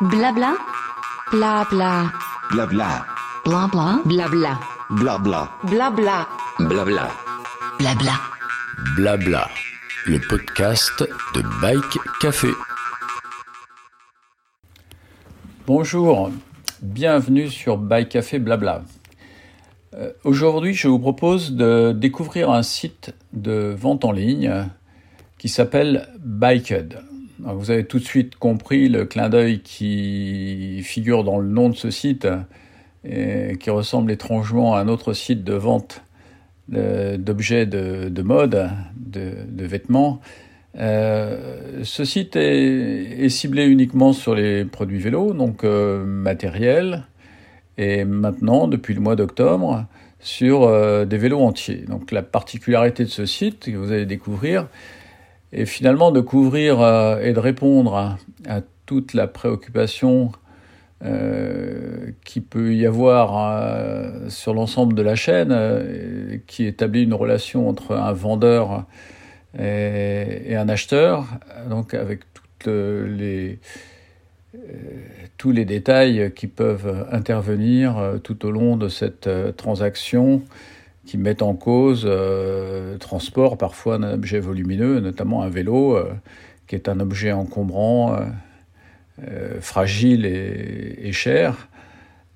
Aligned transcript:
Blabla. 0.00 0.56
Blabla. 1.32 2.12
Blabla. 2.52 3.04
Blabla. 3.44 4.02
Blabla. 4.04 4.58
Blabla. 4.90 5.48
Blabla. 5.70 6.28
Blabla. 6.60 7.08
Blabla. 7.78 8.12
Blabla. 8.96 9.48
Le 10.06 10.18
podcast 10.28 11.02
de 11.34 11.42
Bike 11.60 11.98
Café. 12.20 12.48
Bonjour, 15.66 16.30
bienvenue 16.80 17.48
sur 17.50 17.76
Bike 17.76 18.08
Café 18.10 18.38
Blabla. 18.38 18.82
Euh, 19.94 20.12
Aujourd'hui, 20.24 20.74
je 20.74 20.86
vous 20.86 21.00
propose 21.00 21.52
de 21.52 21.92
découvrir 21.92 22.50
un 22.50 22.62
site 22.62 23.14
de 23.32 23.74
vente 23.76 24.04
en 24.04 24.12
ligne 24.12 24.68
qui 25.38 25.48
s'appelle 25.48 26.08
Biked. 26.20 26.98
Vous 27.40 27.70
avez 27.70 27.84
tout 27.84 27.98
de 27.98 28.04
suite 28.04 28.36
compris 28.36 28.88
le 28.88 29.04
clin 29.04 29.28
d'œil 29.28 29.60
qui 29.60 30.80
figure 30.82 31.22
dans 31.22 31.38
le 31.38 31.48
nom 31.48 31.68
de 31.68 31.76
ce 31.76 31.90
site 31.90 32.26
et 33.04 33.56
qui 33.60 33.70
ressemble 33.70 34.10
étrangement 34.10 34.74
à 34.74 34.80
un 34.80 34.88
autre 34.88 35.12
site 35.12 35.44
de 35.44 35.54
vente 35.54 36.02
de- 36.68 37.16
d'objets 37.16 37.66
de, 37.66 38.08
de 38.08 38.22
mode, 38.22 38.68
de, 38.96 39.64
vêtements. 39.64 40.20
Euh, 40.78 41.80
ce 41.84 42.04
site 42.04 42.36
est, 42.36 43.28
ciblé 43.28 43.66
uniquement 43.66 44.12
sur 44.12 44.34
les 44.34 44.64
produits 44.64 44.98
vélos, 44.98 45.32
donc 45.32 45.64
euh, 45.64 46.04
matériel, 46.04 47.04
et 47.78 48.04
maintenant, 48.04 48.68
depuis 48.68 48.94
le 48.94 49.00
mois 49.00 49.16
d'octobre, 49.16 49.86
sur 50.20 50.64
euh, 50.64 51.04
des 51.04 51.16
vélos 51.16 51.40
entiers. 51.40 51.84
Donc 51.88 52.10
la 52.10 52.22
particularité 52.22 53.04
de 53.04 53.08
ce 53.08 53.26
site 53.26 53.66
que 53.66 53.76
vous 53.76 53.92
allez 53.92 54.06
découvrir 54.06 54.66
est 55.52 55.66
finalement 55.66 56.10
de 56.10 56.20
couvrir 56.20 56.80
euh, 56.80 57.20
et 57.20 57.32
de 57.32 57.40
répondre 57.40 58.16
à, 58.46 58.60
toute 58.86 59.12
la 59.12 59.26
préoccupation 59.26 60.32
euh, 61.04 62.10
qui 62.24 62.40
peut 62.40 62.74
y 62.74 62.86
avoir 62.86 63.36
euh, 63.36 64.30
sur 64.30 64.54
l'ensemble 64.54 64.94
de 64.94 65.02
la 65.02 65.14
chaîne, 65.14 66.40
qui 66.46 66.64
établit 66.64 67.02
une 67.02 67.14
relation 67.14 67.68
entre 67.68 67.94
un 67.94 68.12
vendeur 68.12 68.86
et, 69.58 70.52
et 70.52 70.56
un 70.56 70.68
acheteur, 70.68 71.26
donc 71.68 71.92
avec 71.92 72.22
les, 72.64 73.58
tous 75.36 75.52
les 75.52 75.64
détails 75.64 76.32
qui 76.34 76.46
peuvent 76.46 77.06
intervenir 77.12 78.18
tout 78.24 78.46
au 78.46 78.50
long 78.50 78.76
de 78.76 78.88
cette 78.88 79.28
transaction 79.56 80.42
qui 81.08 81.16
mettent 81.16 81.40
en 81.40 81.54
cause 81.54 82.04
euh, 82.06 82.98
transport 82.98 83.56
parfois 83.56 83.96
d'un 83.96 84.12
objet 84.12 84.40
volumineux, 84.40 85.00
notamment 85.00 85.42
un 85.42 85.48
vélo, 85.48 85.96
euh, 85.96 86.12
qui 86.66 86.74
est 86.74 86.86
un 86.90 87.00
objet 87.00 87.32
encombrant, 87.32 88.12
euh, 88.12 88.26
euh, 89.26 89.60
fragile 89.62 90.26
et, 90.26 91.10
cher. 91.12 91.68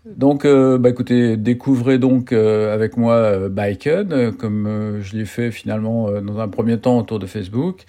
Donc, 0.07 0.47
bah, 0.47 0.89
écoutez, 0.89 1.37
découvrez 1.37 1.99
donc 1.99 2.33
avec 2.33 2.97
moi 2.97 3.15
euh, 3.15 4.33
comme 4.33 4.99
je 5.03 5.17
l'ai 5.17 5.27
fait 5.27 5.51
finalement 5.51 6.11
dans 6.23 6.41
un 6.41 6.49
premier 6.49 6.79
temps 6.79 6.99
autour 6.99 7.19
de 7.19 7.27
Facebook. 7.27 7.85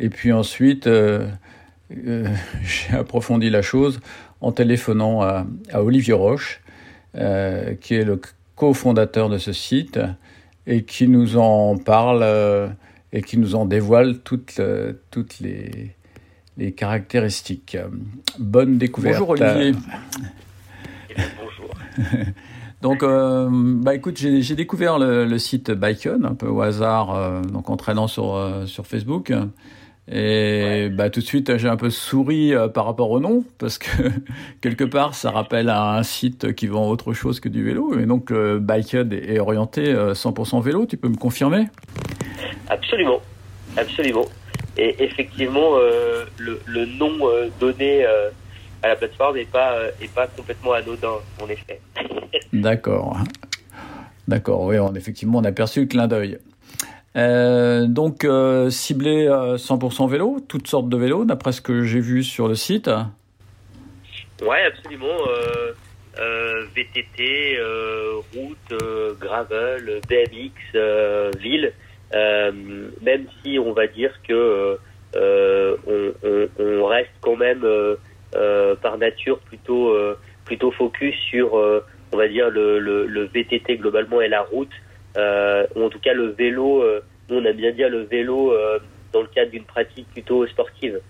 Et 0.00 0.08
puis 0.08 0.32
ensuite, 0.32 0.88
j'ai 1.90 2.92
approfondi 2.92 3.50
la 3.50 3.62
chose 3.62 4.00
en 4.40 4.50
téléphonant 4.50 5.22
à, 5.22 5.46
à 5.72 5.82
Olivier 5.84 6.12
Roche, 6.14 6.60
qui 7.14 7.94
est 7.94 8.04
le 8.04 8.20
cofondateur 8.56 9.28
de 9.28 9.38
ce 9.38 9.52
site 9.52 9.98
et 10.66 10.84
qui 10.84 11.08
nous 11.08 11.36
en 11.36 11.76
parle 11.76 12.20
euh, 12.22 12.68
et 13.12 13.22
qui 13.22 13.38
nous 13.38 13.54
en 13.54 13.66
dévoile 13.66 14.18
toutes, 14.20 14.56
euh, 14.58 14.92
toutes 15.10 15.40
les, 15.40 15.94
les 16.56 16.72
caractéristiques. 16.72 17.76
Bonne 18.38 18.78
découverte. 18.78 19.18
Bonjour 19.18 19.30
Olivier. 19.30 19.72
Bonjour. 21.16 21.70
Donc, 22.84 23.02
euh, 23.02 23.48
bah 23.50 23.94
écoute, 23.94 24.18
j'ai 24.18 24.54
découvert 24.54 24.98
le, 24.98 25.24
le 25.24 25.38
site 25.38 25.70
Bicon 25.70 26.22
un 26.24 26.34
peu 26.34 26.48
au 26.48 26.60
hasard, 26.60 27.14
euh, 27.14 27.40
donc 27.40 27.70
en 27.70 27.78
traînant 27.78 28.08
sur, 28.08 28.34
euh, 28.34 28.66
sur 28.66 28.86
Facebook. 28.86 29.32
Et 30.10 30.90
bah, 30.90 31.08
tout 31.08 31.20
de 31.20 31.24
suite, 31.24 31.56
j'ai 31.56 31.68
un 31.68 31.76
peu 31.76 31.88
souri 31.88 32.52
euh, 32.54 32.68
par 32.68 32.84
rapport 32.84 33.10
au 33.10 33.20
nom, 33.20 33.42
parce 33.58 33.78
que 33.78 33.88
quelque 34.60 34.84
part, 34.84 35.14
ça 35.14 35.30
rappelle 35.30 35.70
à 35.70 35.96
un 35.96 36.02
site 36.02 36.54
qui 36.54 36.66
vend 36.66 36.88
autre 36.88 37.14
chose 37.14 37.40
que 37.40 37.48
du 37.48 37.64
vélo. 37.64 37.98
Et 37.98 38.04
donc, 38.04 38.30
euh, 38.30 38.58
Biked 38.58 39.12
est 39.14 39.38
orienté 39.38 39.86
euh, 39.86 40.12
100% 40.12 40.62
vélo, 40.62 40.84
tu 40.86 40.98
peux 40.98 41.08
me 41.08 41.16
confirmer? 41.16 41.68
Absolument, 42.68 43.20
absolument. 43.76 44.26
Et 44.76 45.02
effectivement, 45.02 45.76
euh, 45.76 46.24
le, 46.36 46.60
le 46.66 46.84
nom 46.84 47.12
euh, 47.22 47.48
donné 47.58 48.04
euh, 48.04 48.28
à 48.82 48.88
la 48.88 48.96
plateforme 48.96 49.36
n'est 49.36 49.44
pas, 49.44 49.72
euh, 49.72 49.90
est 50.02 50.12
pas 50.12 50.26
complètement 50.26 50.72
anodin, 50.72 51.14
en 51.42 51.48
effet. 51.48 51.80
D'accord. 52.52 53.18
D'accord, 54.28 54.64
oui, 54.64 54.78
on, 54.78 54.94
effectivement, 54.94 55.38
on 55.38 55.44
a 55.44 55.52
perçu 55.52 55.80
le 55.80 55.86
clin 55.86 56.08
d'œil. 56.08 56.38
Euh, 57.16 57.86
donc, 57.86 58.24
euh, 58.24 58.70
ciblé 58.70 59.26
euh, 59.26 59.56
100% 59.56 60.08
vélo, 60.08 60.38
toutes 60.48 60.66
sortes 60.66 60.88
de 60.88 60.96
vélos, 60.96 61.24
d'après 61.24 61.52
ce 61.52 61.60
que 61.60 61.84
j'ai 61.84 62.00
vu 62.00 62.22
sur 62.24 62.48
le 62.48 62.54
site. 62.54 62.90
Ouais, 64.42 64.64
absolument. 64.66 65.06
Euh, 65.28 65.72
euh, 66.18 66.64
VTT, 66.74 67.56
euh, 67.58 68.14
route, 68.34 68.56
euh, 68.72 69.14
gravel, 69.20 70.00
BMX, 70.08 70.52
euh, 70.74 71.30
ville. 71.38 71.72
Euh, 72.14 72.52
même 73.02 73.26
si 73.42 73.58
on 73.58 73.72
va 73.72 73.86
dire 73.86 74.12
que 74.28 74.78
euh, 75.16 75.76
on, 76.58 76.86
reste 76.86 77.10
quand 77.20 77.36
même 77.36 77.64
euh, 77.64 77.96
euh, 78.36 78.76
par 78.76 78.98
nature 78.98 79.38
plutôt 79.40 79.88
euh, 79.90 80.16
plutôt 80.44 80.70
focus 80.70 81.14
sur 81.30 81.58
euh, 81.58 81.84
on 82.12 82.16
va 82.16 82.28
dire 82.28 82.50
le, 82.50 82.78
le, 82.78 83.06
le 83.06 83.24
VTT 83.24 83.78
globalement 83.78 84.20
et 84.20 84.28
la 84.28 84.42
route 84.42 84.70
euh, 84.70 84.93
ou 85.16 85.82
en 85.82 85.88
tout 85.88 86.00
cas 86.00 86.12
le 86.12 86.28
vélo 86.28 86.82
euh, 86.82 87.00
nous 87.28 87.36
on 87.36 87.44
aime 87.44 87.56
bien 87.56 87.72
dire 87.72 87.88
le 87.88 88.02
vélo 88.02 88.52
euh, 88.52 88.78
dans 89.12 89.22
le 89.22 89.28
cadre 89.28 89.50
d'une 89.50 89.64
pratique 89.64 90.06
plutôt 90.12 90.46
sportive 90.46 91.00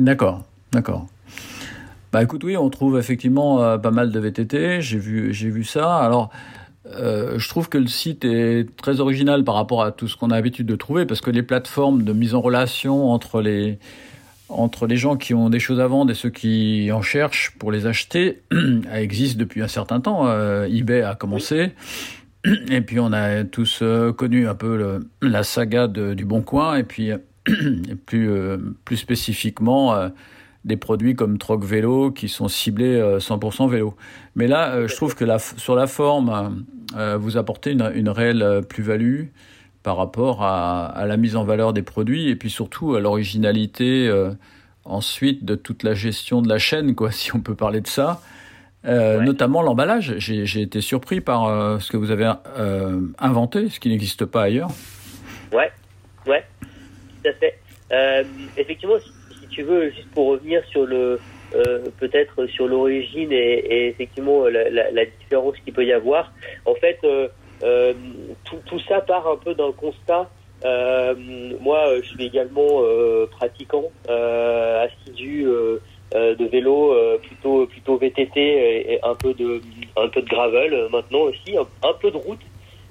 D'accord, 0.00 0.44
d'accord. 0.72 1.06
Bah 2.10 2.22
écoute, 2.22 2.42
oui, 2.42 2.56
on 2.56 2.70
trouve 2.70 2.98
effectivement 2.98 3.62
euh, 3.62 3.76
pas 3.76 3.90
mal 3.90 4.10
de 4.10 4.18
VTT, 4.18 4.80
j'ai 4.80 4.98
vu, 4.98 5.34
j'ai 5.34 5.50
vu 5.50 5.62
ça. 5.62 5.98
Alors, 5.98 6.30
euh, 6.86 7.38
je 7.38 7.48
trouve 7.50 7.68
que 7.68 7.76
le 7.76 7.86
site 7.86 8.24
est 8.24 8.66
très 8.76 9.00
original 9.00 9.44
par 9.44 9.56
rapport 9.56 9.82
à 9.82 9.92
tout 9.92 10.08
ce 10.08 10.16
qu'on 10.16 10.30
a 10.30 10.36
l'habitude 10.36 10.66
de 10.66 10.74
trouver, 10.74 11.04
parce 11.04 11.20
que 11.20 11.30
les 11.30 11.42
plateformes 11.42 12.02
de 12.02 12.12
mise 12.14 12.34
en 12.34 12.40
relation 12.40 13.10
entre 13.10 13.42
les, 13.42 13.78
entre 14.48 14.86
les 14.86 14.96
gens 14.96 15.16
qui 15.16 15.34
ont 15.34 15.50
des 15.50 15.60
choses 15.60 15.80
à 15.80 15.86
vendre 15.86 16.10
et 16.10 16.14
ceux 16.14 16.30
qui 16.30 16.90
en 16.92 17.02
cherchent 17.02 17.54
pour 17.58 17.70
les 17.70 17.86
acheter 17.86 18.40
existent 18.92 19.38
depuis 19.38 19.62
un 19.62 19.68
certain 19.68 20.00
temps. 20.00 20.26
Euh, 20.26 20.66
eBay 20.66 21.02
a 21.02 21.14
commencé. 21.14 21.72
Et 22.44 22.80
puis 22.80 22.98
on 23.00 23.12
a 23.12 23.44
tous 23.44 23.80
euh, 23.82 24.12
connu 24.12 24.48
un 24.48 24.54
peu 24.54 25.00
la 25.20 25.42
saga 25.42 25.88
du 25.88 26.24
Bon 26.24 26.42
Coin, 26.42 26.76
et 26.76 26.84
puis 26.84 27.10
et 27.48 27.94
plus, 28.06 28.30
euh, 28.30 28.58
plus 28.84 28.96
spécifiquement 28.96 29.94
euh, 29.94 30.08
des 30.64 30.76
produits 30.76 31.14
comme 31.14 31.38
Troc 31.38 31.64
Vélo 31.64 32.10
qui 32.10 32.28
sont 32.28 32.48
ciblés 32.48 32.96
euh, 32.96 33.18
100% 33.18 33.68
vélo. 33.68 33.94
Mais 34.34 34.46
là, 34.46 34.74
euh, 34.74 34.88
je 34.88 34.96
trouve 34.96 35.14
que 35.14 35.24
sur 35.56 35.74
la 35.74 35.86
forme, 35.86 36.64
euh, 36.96 37.16
vous 37.16 37.36
apportez 37.36 37.72
une, 37.72 38.08
réelle 38.08 38.42
euh, 38.42 38.62
plus-value 38.62 39.26
par 39.82 39.96
rapport 39.96 40.42
à, 40.42 41.04
la 41.06 41.16
mise 41.16 41.36
en 41.36 41.44
valeur 41.44 41.72
des 41.72 41.82
produits 41.82 42.28
et 42.28 42.36
puis 42.36 42.50
surtout 42.50 42.94
à 42.94 43.00
l'originalité 43.00 44.08
euh, 44.08 44.32
ensuite 44.84 45.44
de 45.44 45.54
toute 45.54 45.82
la 45.82 45.94
gestion 45.94 46.42
de 46.42 46.48
la 46.48 46.58
chaîne, 46.58 46.94
quoi, 46.94 47.10
si 47.10 47.34
on 47.34 47.40
peut 47.40 47.54
parler 47.54 47.80
de 47.80 47.86
ça. 47.88 48.20
Euh, 48.86 49.18
Ouais. 49.18 49.24
Notamment 49.24 49.60
l'emballage. 49.62 50.14
J'ai 50.18 50.62
été 50.62 50.80
surpris 50.80 51.20
par 51.20 51.46
euh, 51.46 51.78
ce 51.80 51.90
que 51.90 51.96
vous 51.98 52.10
avez 52.10 52.32
euh, 52.58 53.00
inventé, 53.18 53.68
ce 53.68 53.78
qui 53.78 53.90
n'existe 53.90 54.24
pas 54.24 54.44
ailleurs. 54.44 54.70
Ouais, 55.52 55.70
ouais, 56.26 56.44
tout 56.60 57.28
à 57.28 57.32
fait. 57.34 57.58
Effectivement, 58.56 58.98
si, 59.00 59.40
si 59.40 59.46
tu 59.48 59.62
veux, 59.64 59.90
juste 59.90 60.10
pour 60.12 60.28
revenir 60.28 60.62
sur 60.70 60.86
le, 60.86 61.20
peut-être 61.98 62.46
sur 62.46 62.68
l'origine 62.68 63.32
et, 63.32 63.36
et 63.58 63.88
effectivement 63.88 64.44
la, 64.46 64.70
la, 64.70 64.90
la 64.92 65.04
différence 65.04 65.56
qu'il 65.64 65.72
peut 65.74 65.84
y 65.84 65.92
avoir. 65.92 66.32
En 66.64 66.74
fait, 66.76 66.98
tout, 68.44 68.56
tout 68.64 68.80
ça 68.88 69.00
part 69.00 69.28
un 69.28 69.36
peu 69.36 69.54
d'un 69.54 69.72
constat. 69.72 70.30
Moi, 70.64 71.96
je 72.02 72.08
suis 72.08 72.24
également 72.24 72.82
pratiquant, 73.32 73.90
assidu 74.08 75.46
de 76.12 76.44
vélo, 76.46 76.92
euh, 76.92 77.18
plutôt 77.18 77.66
plutôt 77.66 77.96
VTT 77.96 78.40
et, 78.40 78.98
un 79.02 79.14
peu 79.14 79.32
de 79.34 79.60
un 79.96 80.08
peu 80.08 80.22
de 80.22 80.28
gravel 80.28 80.74
euh, 80.74 80.88
maintenant 80.88 81.20
aussi, 81.20 81.56
un, 81.56 81.92
peu 82.00 82.10
de 82.10 82.16
route. 82.16 82.40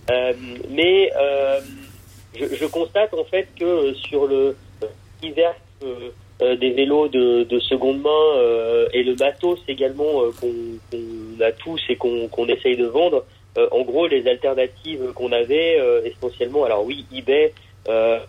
Euh, 0.10 0.34
mais 0.70 1.12
euh, 1.20 1.60
je, 2.36 2.46
je 2.56 2.66
constate 2.66 3.14
en 3.14 3.26
fait 3.26 3.48
que 3.60 3.66
euh, 3.66 3.94
sur 3.94 4.26
le 4.28 4.56
hiver 5.22 5.54
euh, 5.84 6.10
euh, 6.42 6.56
des 6.56 6.72
vélos 6.72 7.10
de, 7.10 7.44
de 7.44 7.60
seconde 7.60 8.02
main 8.02 8.38
euh, 8.38 8.88
et 8.94 9.04
le 9.04 9.16
matos 9.16 9.60
également 9.68 10.24
euh, 10.24 10.32
qu'on 10.40 10.54
qu'on 10.90 11.44
a 11.44 11.52
tous 11.52 11.82
et 11.90 11.98
qu'on 11.98 12.30
qu'on 12.30 12.48
essaye 12.48 12.78
de 12.78 12.86
vendre, 12.86 13.26
euh, 13.58 13.68
en 13.72 13.82
gros 13.82 14.08
les 14.08 14.26
alternatives 14.28 15.12
qu'on 15.14 15.34
avait 15.34 15.78
euh, 15.80 16.02
essentiellement, 16.06 16.64
alors 16.64 16.86
oui 16.86 17.06
eBay, 17.14 17.54
euh, 17.90 18.20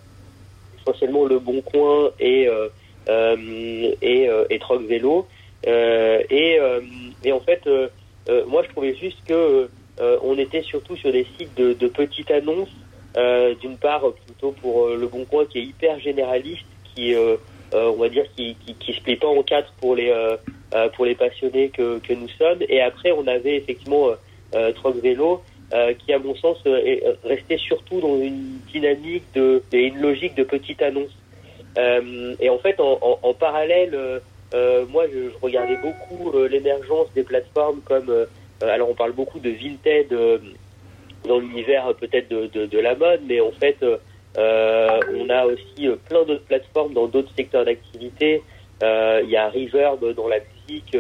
essentiellement 0.81 1.25
le 1.25 1.39
Bon 1.39 1.61
Coin 1.61 2.11
et 2.19 2.49
euh, 2.49 2.67
euh, 2.67 2.69
et, 3.11 4.29
euh, 4.29 4.45
et 4.51 4.59
Troc 4.59 4.83
Vélo, 4.83 5.27
et, 5.67 6.59
et 7.25 7.33
en 7.33 7.41
fait, 7.41 7.69
moi, 8.47 8.63
je 8.63 8.69
trouvais 8.71 8.95
juste 8.95 9.19
que 9.27 9.69
on 10.23 10.39
était 10.39 10.63
surtout 10.63 10.97
sur 10.97 11.13
des 11.13 11.27
sites 11.39 11.55
de, 11.57 11.89
petites 11.89 12.31
annonces. 12.31 12.75
D'une 13.61 13.77
part, 13.77 14.13
plutôt 14.27 14.53
pour 14.53 14.89
Le 14.89 15.07
Bon 15.07 15.25
Coin, 15.25 15.45
qui 15.45 15.59
est 15.59 15.65
hyper 15.65 15.99
généraliste, 15.99 16.65
qui 16.95 17.15
on 17.73 17.93
va 17.93 18.09
dire 18.09 18.25
qui, 18.37 18.57
qui, 18.79 18.93
se 18.93 19.01
plie 19.01 19.17
pas 19.17 19.29
en 19.29 19.43
quatre 19.43 19.73
pour 19.81 19.95
les 19.97 20.15
pour 20.95 21.05
les 21.05 21.15
passionnés 21.15 21.69
que, 21.69 22.15
nous 22.15 22.29
sommes. 22.39 22.63
Et 22.69 22.81
après, 22.81 23.13
on 23.13 23.27
avait 23.27 23.57
effectivement 23.57 24.11
euh, 24.55 24.73
Troc 24.73 24.97
Vélo 24.97 25.43
euh, 25.73 25.95
qui, 25.95 26.13
à 26.13 26.19
mon 26.19 26.35
sens, 26.35 26.59
euh, 26.67 26.79
est 26.79 27.03
resté 27.23 27.57
surtout 27.57 28.01
dans 28.01 28.21
une 28.21 28.59
dynamique 28.73 29.23
et 29.37 29.87
une 29.87 30.01
logique 30.01 30.35
de 30.35 30.43
petite 30.43 30.83
annonce. 30.83 31.11
Euh, 31.79 32.35
et 32.41 32.51
en 32.51 32.59
fait, 32.59 32.77
en, 32.81 33.35
parallèle, 33.35 34.21
euh, 34.55 34.87
moi, 34.87 35.05
je, 35.13 35.31
regardais 35.41 35.77
beaucoup 35.77 36.33
l'émergence 36.49 37.09
des 37.15 37.23
plateformes 37.23 37.81
comme, 37.85 38.27
alors 38.61 38.91
on 38.91 38.95
parle 38.95 39.13
beaucoup 39.13 39.39
de 39.39 39.51
Vinted 39.51 40.09
dans 41.27 41.39
l'univers 41.39 41.95
peut-être 41.95 42.29
de, 42.29 42.67
de, 42.67 42.79
la 42.79 42.95
mode, 42.95 43.21
mais 43.27 43.41
en 43.41 43.53
fait, 43.53 43.77
on 44.37 45.31
a 45.31 45.47
aussi 45.47 45.89
plein 46.09 46.25
d'autres 46.25 46.45
plateformes 46.45 46.93
dans 46.93 47.07
d'autres 47.07 47.33
secteurs 47.37 47.65
d'activité. 47.65 48.43
Il 48.83 49.29
y 49.29 49.37
a 49.37 49.49
Reverb 49.49 50.15
dans 50.15 50.29
la 50.29 50.39
musique. 50.39 50.97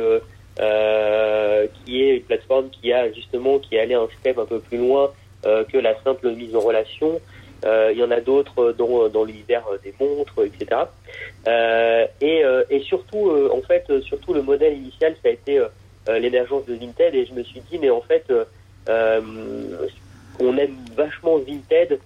Euh, 0.61 1.69
qui 1.84 2.02
est 2.02 2.17
une 2.17 2.22
plateforme 2.22 2.69
qui 2.69 2.93
a 2.93 3.11
justement 3.12 3.58
qui 3.61 3.76
est 3.76 3.81
allée 3.81 3.94
un 3.94 4.08
step 4.19 4.37
un 4.37 4.44
peu 4.44 4.58
plus 4.58 4.76
loin 4.76 5.11
euh, 5.46 5.64
que 5.64 5.78
la 5.78 5.94
simple 6.02 6.32
mise 6.32 6.55
en 6.55 6.61
relation. 6.61 7.19
Euh, 7.65 7.91
il 7.93 7.99
y 7.99 8.03
en 8.03 8.11
a 8.11 8.21
d'autres 8.21 8.73
dans, 8.73 9.09
dans 9.09 9.25
l'univers 9.25 9.65
des 9.83 9.95
montres, 10.01 10.45
etc. 10.45 10.83
et, 12.21 12.43
et 12.71 12.81
surtout, 12.81 13.31
en 13.53 13.61
fait, 13.62 13.85
surtout 14.03 14.33
le 14.35 14.43
modèle 14.43 14.77
initial, 14.77 15.15
ça 15.23 15.29
a 15.29 15.33
été 15.33 15.62
l'émergence 16.09 16.65
de 16.67 16.75
Vinted. 16.75 17.15
Et 17.15 17.27
je 17.27 17.35
me 17.35 17.43
suis 17.43 17.61
dit, 17.71 17.79
mais 17.79 17.91
en 17.91 18.01
fait, 18.01 18.25
on 18.89 20.57
aime 20.57 20.77
vachement 20.97 21.39
Vinted 21.39 21.99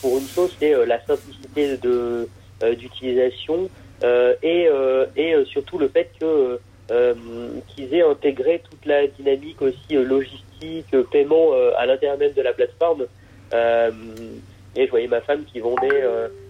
pour 0.00 0.18
une 0.18 0.28
chose, 0.28 0.54
c'est 0.58 0.74
la 0.86 1.00
simplicité 1.04 1.76
de 1.76 2.28
d'utilisation 2.78 3.68
et, 4.42 4.68
et 5.16 5.44
surtout 5.46 5.78
le 5.78 5.88
fait 5.88 6.10
que 6.20 6.58
euh, 6.92 7.14
qu'ils 7.68 7.94
aient 7.94 8.02
intégré 8.02 8.60
toute 8.68 8.84
la 8.84 9.06
dynamique 9.06 9.62
aussi 9.62 9.96
euh, 9.96 10.02
logistique, 10.02 10.92
euh, 10.92 11.04
paiement 11.04 11.52
à 11.78 11.86
l'intérieur 11.86 12.18
même 12.18 12.32
de 12.32 12.42
la 12.42 12.52
plateforme. 12.52 13.06
Et 14.76 14.86
je 14.86 14.90
voyais 14.90 15.08
ma 15.08 15.20
femme 15.20 15.44
qui 15.44 15.60
vendait 15.60 16.02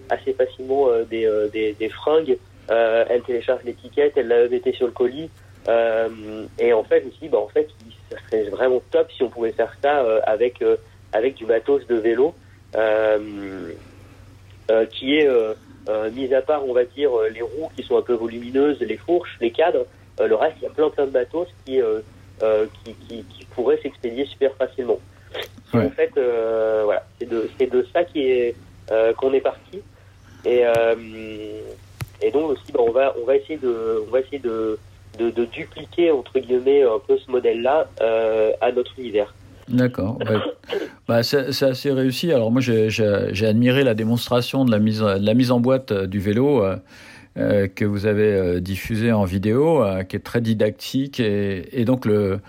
assez 0.09 0.33
facilement 0.33 0.87
des, 1.09 1.29
des, 1.51 1.73
des, 1.73 1.89
fringues. 1.89 2.37
elle 2.69 3.21
télécharge 3.25 3.63
l'étiquette, 3.63 4.13
elle 4.15 4.27
la 4.27 4.47
mettait 4.47 4.73
sur 4.73 4.85
le 4.87 4.91
colis. 4.93 5.29
et 5.67 6.73
en 6.73 6.83
fait, 6.83 7.01
je 7.01 7.05
me 7.05 7.11
suis 7.11 7.19
dit, 7.21 7.29
bah, 7.29 7.39
en 7.39 7.47
fait, 7.47 7.67
ça 8.09 8.17
serait 8.25 8.43
vraiment 8.49 8.81
top 8.91 9.11
si 9.11 9.23
on 9.23 9.29
pouvait 9.29 9.51
faire 9.51 9.75
ça 9.81 10.05
avec, 10.25 10.63
avec 11.11 11.35
du 11.35 11.45
matos 11.45 11.85
de 11.87 11.95
vélo, 11.95 12.33
qui 14.91 15.15
est, 15.15 15.29
mis 16.13 16.33
à 16.33 16.41
part, 16.41 16.65
on 16.65 16.73
va 16.73 16.85
dire, 16.85 17.11
les 17.33 17.41
roues 17.41 17.69
qui 17.75 17.83
sont 17.83 17.97
un 17.97 18.01
peu 18.03 18.13
volumineuses, 18.13 18.79
les 18.79 18.97
fourches, 18.97 19.37
les 19.41 19.51
cadres, 19.51 19.85
euh, 20.19 20.27
le 20.27 20.35
reste, 20.35 20.57
il 20.61 20.63
y 20.63 20.67
a 20.67 20.69
plein 20.69 20.89
plein 20.89 21.05
de 21.05 21.11
bateaux 21.11 21.45
qui, 21.65 21.81
euh, 21.81 22.01
euh, 22.43 22.67
qui, 22.83 22.93
qui, 22.93 23.23
qui, 23.23 23.45
pourraient 23.45 23.79
s'expédier 23.81 24.25
super 24.25 24.53
facilement. 24.55 24.99
Ouais. 25.73 25.85
En 25.85 25.89
fait, 25.89 26.11
voilà, 26.15 27.02
de, 27.73 27.85
ça 27.93 28.03
qui 28.03 28.21
est, 28.21 28.55
qu'on 29.17 29.33
est 29.33 29.41
parti. 29.41 29.81
Et, 30.45 30.63
et 32.21 32.31
donc 32.31 32.51
aussi, 32.51 32.71
bah, 32.71 32.79
on, 32.81 32.91
va, 32.91 33.15
on 33.21 33.25
va 33.25 33.35
essayer 33.35 33.57
de, 33.57 34.03
on 34.07 34.11
va 34.11 34.19
essayer 34.19 34.39
de, 34.39 34.77
de, 35.19 35.45
dupliquer 35.45 36.11
entre 36.11 36.39
guillemets 36.39 36.83
un 36.83 36.99
peu 37.05 37.17
ce 37.17 37.31
modèle-là 37.31 37.87
à 38.61 38.71
notre 38.71 38.91
univers. 38.97 39.33
D'accord. 39.69 40.19
Ouais. 40.19 40.77
bah, 41.07 41.23
c'est 41.23 41.63
assez 41.63 41.91
réussi. 41.91 42.31
Alors 42.31 42.51
moi, 42.51 42.61
j'ai 42.61 43.45
admiré 43.45 43.83
la 43.83 43.93
démonstration 43.93 44.65
de 44.65 44.71
la 44.71 44.79
mise, 44.79 45.01
la 45.01 45.33
mise 45.33 45.51
en 45.51 45.59
boîte 45.59 45.93
du 45.93 46.19
vélo. 46.19 46.63
Euh, 46.63 46.75
euh, 47.35 47.67
que 47.67 47.83
vous 47.83 48.05
avez 48.05 48.31
euh, 48.31 48.59
diffusé 48.59 49.11
en 49.11 49.23
vidéo, 49.23 49.83
euh, 49.83 50.03
qui 50.03 50.17
est 50.17 50.19
très 50.19 50.39
didactique, 50.39 51.19
et, 51.19 51.81
et 51.81 51.83
donc 51.83 52.05
le 52.05 52.39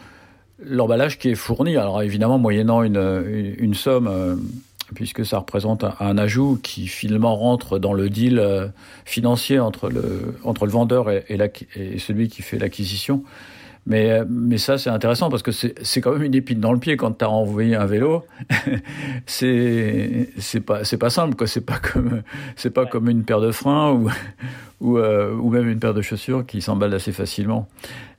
l'emballage 0.63 1.19
qui 1.19 1.31
est 1.31 1.35
fourni, 1.35 1.77
alors 1.79 2.03
évidemment 2.03 2.39
moyennant 2.39 2.83
une, 2.83 3.55
une, 3.59 3.75
somme, 3.75 4.07
euh, 4.07 4.37
puisque 4.95 5.25
ça 5.25 5.39
représente 5.39 5.85
un, 5.85 6.19
ajout 6.19 6.59
qui 6.63 6.87
finalement 6.87 7.37
rentre 7.37 7.79
dans 7.79 7.93
le 7.93 8.11
deal 8.11 8.39
euh, 8.39 8.69
financier 9.05 9.59
entre 9.59 9.89
le, 9.89 10.37
entre 10.45 10.67
le 10.67 10.73
vendeur 10.73 11.11
et 11.11 11.39
celui 11.99 12.29
qui 12.29 12.43
fait 12.43 12.59
l'acquisition. 12.59 13.25
Mais, 13.87 14.21
mais 14.29 14.57
ça, 14.57 14.79
c'est 14.79 14.91
intéressant 14.91 15.29
parce 15.29 15.43
que 15.43 15.53
c'est 15.53 16.01
quand 16.01 16.13
même 16.13 16.23
une 16.23 16.35
épine 16.35 16.59
dans 16.59 16.73
le 16.73 16.79
pied 16.79 16.97
quand 16.97 17.19
tu 17.19 17.25
as 17.25 17.31
envoyé 17.31 17.77
un 17.77 17.85
vélo. 17.85 18.25
c'est 19.27 20.27
pas, 20.65 20.83
pas 20.99 21.11
simple, 21.11 21.37
quoi. 21.37 21.47
C'est 21.47 21.65
pas, 21.65 21.79
comme, 21.79 22.23
pas 22.75 22.87
comme 22.87 23.11
une 23.11 23.25
paire 23.25 23.41
de 23.41 23.51
freins 23.51 23.93
ou, 23.93 24.09
ou, 24.81 24.99
euh, 24.99 25.35
ou 25.35 25.51
même 25.51 25.69
une 25.69 25.81
paire 25.81 25.95
de 25.95 26.03
chaussures 26.03 26.47
qui 26.47 26.63
s'emballe 26.63 26.95
assez 26.95 27.13
facilement. 27.13 27.69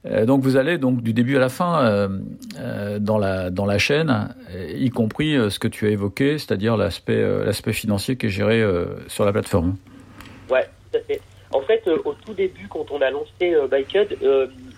Euh, 0.08 0.26
donc 0.26 0.42
vous 0.42 0.56
allez 0.56 0.78
donc 0.78 1.02
du 1.02 1.14
début 1.14 1.36
à 1.38 1.40
la 1.40 1.50
fin 1.50 1.84
euh, 1.84 2.08
euh 2.60 3.00
dans, 3.00 3.18
la, 3.18 3.50
dans 3.50 3.66
la 3.66 3.78
chaîne, 3.78 4.36
y 4.76 4.90
compris 4.90 5.36
euh, 5.36 5.50
ce 5.50 5.58
que 5.58 5.68
tu 5.68 5.88
as 5.88 5.90
évoqué, 5.90 6.38
c'est-à-dire 6.38 6.78
l'aspect 6.78 7.14
euh, 7.16 7.52
financier 7.72 8.16
qui 8.16 8.28
est 8.28 8.30
géré 8.30 8.64
sur 9.08 9.26
la 9.26 9.32
plateforme. 9.32 9.76
Ouais, 10.50 10.68
tout 10.92 11.00
fait. 11.08 11.22
En 11.52 11.62
fait, 11.62 11.88
au 11.88 12.14
tout 12.26 12.34
début, 12.34 12.68
quand 12.70 12.86
on 12.92 13.02
a 13.02 13.10
lancé 13.10 13.56
Biked, 13.70 14.18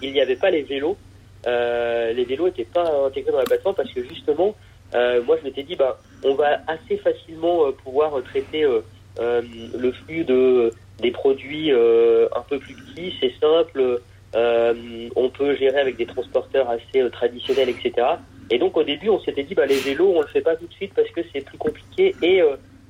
il 0.01 0.13
n'y 0.13 0.21
avait 0.21 0.35
pas 0.35 0.49
les 0.49 0.63
vélos. 0.63 0.97
Euh, 1.45 2.13
les 2.13 2.25
vélos 2.25 2.45
n'étaient 2.45 2.65
pas 2.65 2.89
intégrés 3.05 3.31
dans 3.31 3.37
la 3.37 3.45
plateforme 3.45 3.75
parce 3.75 3.91
que 3.91 4.03
justement, 4.03 4.55
euh, 4.95 5.21
moi 5.23 5.37
je 5.39 5.43
m'étais 5.43 5.63
dit, 5.63 5.75
bah, 5.75 5.99
on 6.23 6.33
va 6.33 6.59
assez 6.67 6.97
facilement 6.97 7.65
euh, 7.67 7.71
pouvoir 7.71 8.21
traiter 8.23 8.63
euh, 8.63 8.81
euh, 9.19 9.41
le 9.77 9.91
flux 9.91 10.23
de 10.23 10.71
des 10.99 11.11
produits 11.11 11.71
un 11.71 12.41
peu 12.49 12.57
plus 12.57 12.73
petits, 12.73 13.13
c'est 13.21 13.31
simple, 13.39 14.01
on 14.33 15.29
peut 15.29 15.55
gérer 15.55 15.79
avec 15.79 15.95
des 15.95 16.07
transporteurs 16.07 16.67
assez 16.71 17.07
traditionnels, 17.11 17.69
etc. 17.69 18.07
Et 18.49 18.57
donc 18.57 18.75
au 18.77 18.83
début, 18.83 19.09
on 19.09 19.19
s'était 19.19 19.43
dit, 19.43 19.53
bah, 19.53 19.67
les 19.67 19.77
vélos, 19.77 20.11
on 20.15 20.21
le 20.21 20.27
fait 20.27 20.41
pas 20.41 20.55
tout 20.55 20.65
de 20.65 20.73
suite 20.73 20.95
parce 20.95 21.09
que 21.09 21.21
c'est 21.31 21.41
plus 21.41 21.59
compliqué 21.59 22.15
et, 22.23 22.41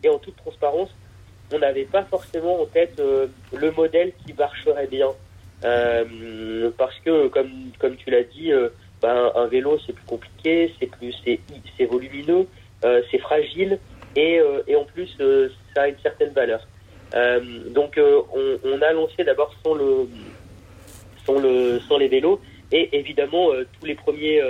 et 0.04 0.10
en 0.10 0.20
toute 0.20 0.38
transparence, 0.38 0.90
on 1.52 1.60
n'avait 1.60 1.84
pas 1.84 2.04
forcément 2.04 2.62
en 2.62 2.66
tête 2.66 3.02
le 3.52 3.72
modèle 3.72 4.14
qui 4.26 4.32
marcherait 4.32 4.88
bien. 4.88 5.10
Euh, 5.64 6.70
parce 6.78 6.98
que, 7.00 7.28
comme, 7.30 7.72
comme 7.80 7.96
tu 7.96 8.12
l'as 8.12 8.24
dit, 8.24 8.52
euh, 8.52 8.70
ben, 9.02 9.32
un 9.36 9.48
vélo 9.48 9.78
c'est 9.86 9.94
plus 9.94 10.06
compliqué, 10.06 10.74
c'est 10.80 10.88
plus 10.88 11.16
c'est, 11.26 11.86
volumineux, 11.86 12.48
euh, 12.84 13.02
c'est 13.10 13.18
fragile 13.18 13.80
et, 14.16 14.40
et 14.68 14.76
en 14.76 14.86
plus 14.86 15.16
ça 15.76 15.84
a 15.84 15.88
une 15.88 16.00
certaine 16.02 16.32
valeur. 16.32 16.68
Donc 17.70 18.00
on, 18.00 18.82
a 18.82 18.94
lancé 18.94 19.24
d'abord 19.24 19.54
sans 19.64 19.76
le 19.76 20.10
sans 21.26 21.40
le 21.40 21.80
sans 21.88 21.98
les 21.98 22.08
vélos 22.08 22.42
et 22.72 22.98
évidemment 22.98 23.50
tous 23.80 23.86
les 23.86 23.96
premiers 23.96 24.42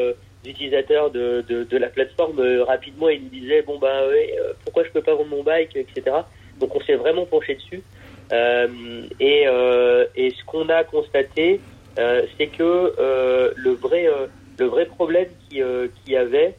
utilisateurs 0.45 1.11
de, 1.11 1.43
de, 1.47 1.77
la 1.77 1.89
plateforme 1.89 2.39
rapidement 2.61 3.09
ils 3.09 3.21
nous 3.23 3.29
disaient 3.29 3.61
bon 3.63 3.77
bah 3.77 4.07
ouais, 4.07 4.33
pourquoi 4.63 4.85
je 4.85 4.91
peux 4.91 5.01
pas 5.01 5.15
vendre 5.15 5.29
mon 5.29 5.43
bike 5.43 5.75
etc. 5.75 6.15
Donc 6.59 6.73
on 6.73 6.81
s'est 6.81 6.95
vraiment 6.95 7.25
penché 7.25 7.55
dessus. 7.55 7.83
Euh, 8.31 9.03
et, 9.19 9.47
euh, 9.47 10.05
et, 10.15 10.31
ce 10.31 10.43
qu'on 10.45 10.67
a 10.69 10.83
constaté, 10.83 11.61
euh, 11.97 12.23
c'est 12.37 12.47
que 12.47 12.93
le 13.55 13.71
vrai 13.71 14.07
le 14.59 14.65
vrai 14.65 14.85
problème 14.85 15.27
qui 15.49 15.61
qui 16.03 16.15
avait, 16.15 16.55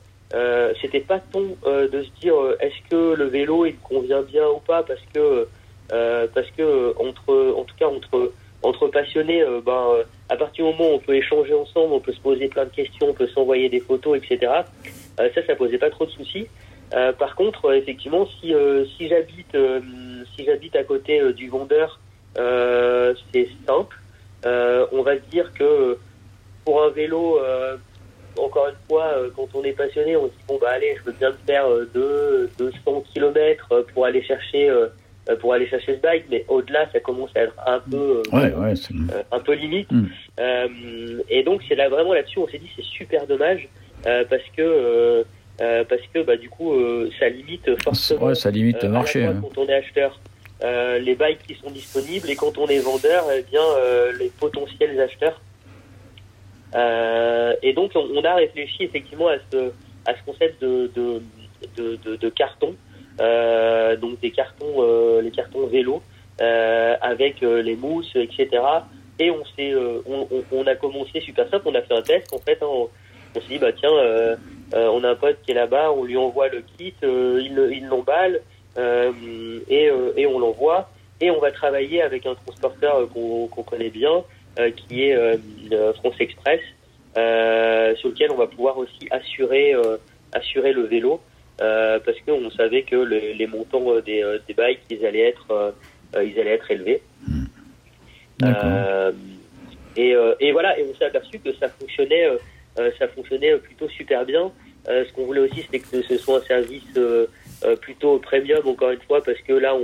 c'était 0.81 1.01
pas 1.01 1.21
tant 1.21 1.43
de 1.43 2.03
se 2.03 2.21
dire 2.21 2.35
est-ce 2.61 2.89
que 2.91 3.15
le 3.15 3.25
vélo 3.25 3.67
il 3.67 3.77
convient 3.77 4.23
bien 4.23 4.49
ou 4.49 4.61
pas 4.61 4.83
parce 4.83 5.03
que 5.13 5.47
parce 5.89 6.51
que 6.57 6.95
entre 6.99 7.55
en 7.57 7.65
tout 7.65 7.77
cas 7.79 7.87
entre 7.87 8.33
entre 8.63 8.89
passionnés, 8.89 9.43
euh, 9.43 9.61
ben, 9.65 9.73
euh, 9.73 10.03
à 10.29 10.37
partir 10.37 10.67
du 10.67 10.73
moment 10.73 10.91
où 10.91 10.95
on 10.95 10.99
peut 10.99 11.15
échanger 11.15 11.55
ensemble, 11.55 11.93
on 11.93 12.01
peut 12.01 12.13
se 12.13 12.21
poser 12.21 12.49
plein 12.49 12.65
de 12.65 12.71
questions, 12.71 13.09
on 13.11 13.15
peut 13.15 13.29
s'envoyer 13.29 13.69
des 13.69 13.81
photos, 13.81 14.19
etc. 14.19 14.53
Euh, 15.21 15.29
ça, 15.35 15.47
ça 15.47 15.55
posait 15.55 15.79
pas 15.79 15.91
trop 15.91 16.07
de 16.07 16.11
soucis. 16.11 16.47
Par 16.90 17.35
contre, 17.35 17.73
effectivement, 17.75 18.26
si 18.40 18.54
si 18.97 19.09
j'habite 19.09 19.57
si 20.38 20.45
j'habite 20.45 20.76
à 20.76 20.85
côté 20.85 21.21
euh, 21.21 21.33
du 21.33 21.49
vendeur, 21.49 22.00
euh, 22.38 23.14
c'est 23.33 23.49
simple. 23.66 23.99
Euh, 24.47 24.87
on 24.92 25.02
va 25.02 25.16
se 25.16 25.25
dire 25.30 25.52
que 25.52 25.99
pour 26.64 26.83
un 26.83 26.90
vélo, 26.90 27.40
encore 28.38 28.68
une 28.68 28.88
fois, 28.88 29.14
quand 29.35 29.49
on 29.54 29.64
est 29.64 29.73
passionné, 29.73 30.16
on 30.16 30.26
se 30.26 30.30
dit 30.30 30.45
bon 30.47 30.59
bah 30.61 30.71
allez, 30.71 30.97
je 30.99 31.02
veux 31.04 31.16
bien 31.18 31.33
faire 31.47 31.66
deux, 31.92 32.49
200 32.59 33.04
km 33.12 33.87
pour 33.92 34.04
aller 34.04 34.23
chercher 34.23 34.71
pour 35.40 35.52
aller 35.52 35.66
chercher 35.66 35.97
ce 35.97 36.00
bike, 36.00 36.25
mais 36.30 36.45
au-delà, 36.49 36.90
ça 36.90 37.00
commence 37.00 37.30
à 37.37 37.40
être 37.40 37.54
un 37.66 37.80
peu, 37.80 38.23
ouais, 38.33 38.54
ouais, 38.54 38.75
un 39.30 39.40
peu 39.40 39.52
limite. 39.52 39.90
Mm. 39.90 40.07
Euh, 40.40 41.23
et 41.28 41.42
donc 41.42 41.62
c'est 41.68 41.75
là 41.75 41.88
vraiment 41.88 42.14
là-dessus, 42.14 42.38
on 42.38 42.49
s'est 42.49 42.59
dit 42.59 42.71
c'est 42.76 42.85
super 42.85 43.26
dommage 43.26 43.68
euh, 44.07 44.25
parce 44.28 44.45
que 44.57 45.25
euh, 45.61 45.85
parce 45.88 46.03
que 46.12 46.23
bah 46.23 46.37
du 46.37 46.49
coup 46.49 46.73
ça 47.19 47.29
limite 47.29 47.83
forcément. 47.83 48.27
Ouais, 48.27 48.35
ça 48.35 48.50
limite 48.50 48.83
le 48.83 48.88
marché. 48.91 49.25
Hein. 49.25 49.41
Quand 49.43 49.62
on 49.62 49.67
est 49.67 49.75
acheteur, 49.75 50.19
euh, 50.62 50.99
les 50.99 51.15
bikes 51.15 51.43
qui 51.47 51.55
sont 51.55 51.71
disponibles 51.71 52.29
et 52.31 52.37
quand 52.37 52.59
on 52.59 52.67
est 52.67 52.79
vendeur, 52.79 53.25
eh 53.37 53.43
bien 53.43 53.62
euh, 53.79 54.12
les 54.19 54.29
potentiels 54.29 55.00
acheteurs. 55.00 55.41
Euh, 56.75 57.55
et 57.62 57.73
donc, 57.73 57.93
on, 57.95 58.07
on 58.15 58.23
a 58.25 58.35
réfléchi 58.35 58.85
effectivement 58.85 59.29
à 59.29 59.37
ce, 59.50 59.71
à 60.07 60.15
ce 60.15 60.23
concept 60.27 60.61
de, 60.62 60.91
de, 60.95 61.23
de, 61.77 62.17
de, 62.17 62.29
carton, 62.29 62.75
euh, 63.21 63.97
donc 63.97 64.21
des 64.21 64.31
cartons, 64.31 64.75
euh, 64.79 65.23
les 65.23 65.31
cartons 65.31 65.67
vélo, 65.67 66.03
euh, 66.41 66.95
avec 67.00 67.43
euh, 67.43 67.62
les 67.62 67.75
mousses, 67.75 68.15
etc. 68.15 68.49
Et 69.19 69.31
on 69.31 69.45
s'est, 69.57 69.73
euh, 69.73 70.03
on, 70.07 70.29
on, 70.31 70.45
on 70.53 70.67
a 70.67 70.75
commencé 70.75 71.21
super 71.21 71.49
simple, 71.49 71.67
on 71.69 71.75
a 71.75 71.83
fait 71.83 71.95
un 71.95 72.03
test 72.03 72.33
en 72.35 72.38
fait. 72.38 72.59
hein, 72.62 72.67
on 72.69 72.88
on 73.35 73.41
s'est 73.41 73.49
dit 73.49 73.59
bah 73.59 73.73
tiens, 73.73 73.93
euh, 73.93 74.35
euh, 74.35 74.37
on 74.75 75.03
a 75.05 75.11
un 75.11 75.15
pote 75.15 75.39
qui 75.45 75.53
est 75.53 75.55
là-bas, 75.55 75.93
on 75.93 76.05
lui 76.05 76.17
envoie 76.17 76.49
le 76.49 76.63
kit, 76.77 76.95
euh, 77.03 77.41
il 77.43 77.55
le- 77.55 77.73
il 77.73 77.87
l'emballe 77.87 78.41
euh, 78.77 79.13
et, 79.69 79.89
euh, 79.91 80.13
et 80.17 80.27
on 80.27 80.39
l'envoie. 80.39 80.91
Et 81.21 81.31
on 81.31 81.41
va 81.41 81.51
travailler 81.51 82.01
avec 82.03 82.27
un 82.27 82.35
transporteur 82.35 82.97
euh, 82.97 83.07
qu'on 83.07 83.49
qu'on 83.49 83.63
connaît 83.65 83.91
bien, 83.91 84.23
euh, 84.59 84.71
qui 84.71 85.05
est 85.05 85.15
euh, 85.15 85.37
euh, 85.73 85.93
France 85.95 86.15
Express, 86.21 86.61
euh, 87.17 87.97
sur 87.97 88.11
lequel 88.11 88.31
on 88.31 88.37
va 88.37 88.47
pouvoir 88.47 88.79
aussi 88.79 89.09
assurer 89.11 89.75
euh, 89.75 89.97
assurer 90.33 90.73
le 90.73 90.83
vélo, 90.83 91.21
euh, 91.61 91.99
parce 92.05 92.19
qu'on 92.21 92.51
savait 92.51 92.83
que 92.83 92.95
le- 92.97 93.33
les 93.33 93.47
montants 93.49 93.91
euh, 93.91 94.01
des, 94.01 94.23
euh, 94.23 94.39
des 94.47 94.55
bikes 94.55 94.81
ils 94.91 95.05
allaient 95.05 95.29
être 95.31 95.47
euh, 95.51 95.71
euh, 96.15 96.23
ils 96.25 96.39
allaient 96.39 96.55
être 96.55 96.71
élevés. 96.71 97.03
Euh, 98.45 99.13
et, 99.97 100.15
euh, 100.15 100.35
et 100.39 100.53
voilà, 100.53 100.79
et 100.79 100.85
on 100.89 100.95
s'est 100.97 101.07
aperçu 101.07 101.41
que 101.41 101.53
ça 101.55 101.69
fonctionnait, 101.69 102.27
euh, 102.27 102.35
euh, 102.35 102.39
ça 102.99 103.09
fonctionnait 103.09 103.57
plutôt 103.57 103.89
super 103.89 104.25
bien. 104.25 104.53
Euh, 104.89 105.05
ce 105.07 105.13
qu'on 105.13 105.25
voulait 105.25 105.41
aussi, 105.41 105.63
c'était 105.63 105.81
que 105.81 106.03
ce 106.03 106.17
soit 106.17 106.39
un 106.39 106.43
service 106.43 106.83
euh, 106.97 107.27
euh, 107.65 107.77
plutôt 107.77 108.19
premium, 108.19 108.67
encore 108.67 108.91
une 108.91 109.01
fois, 109.01 109.23
parce 109.23 109.41
que 109.41 109.53
là, 109.53 109.77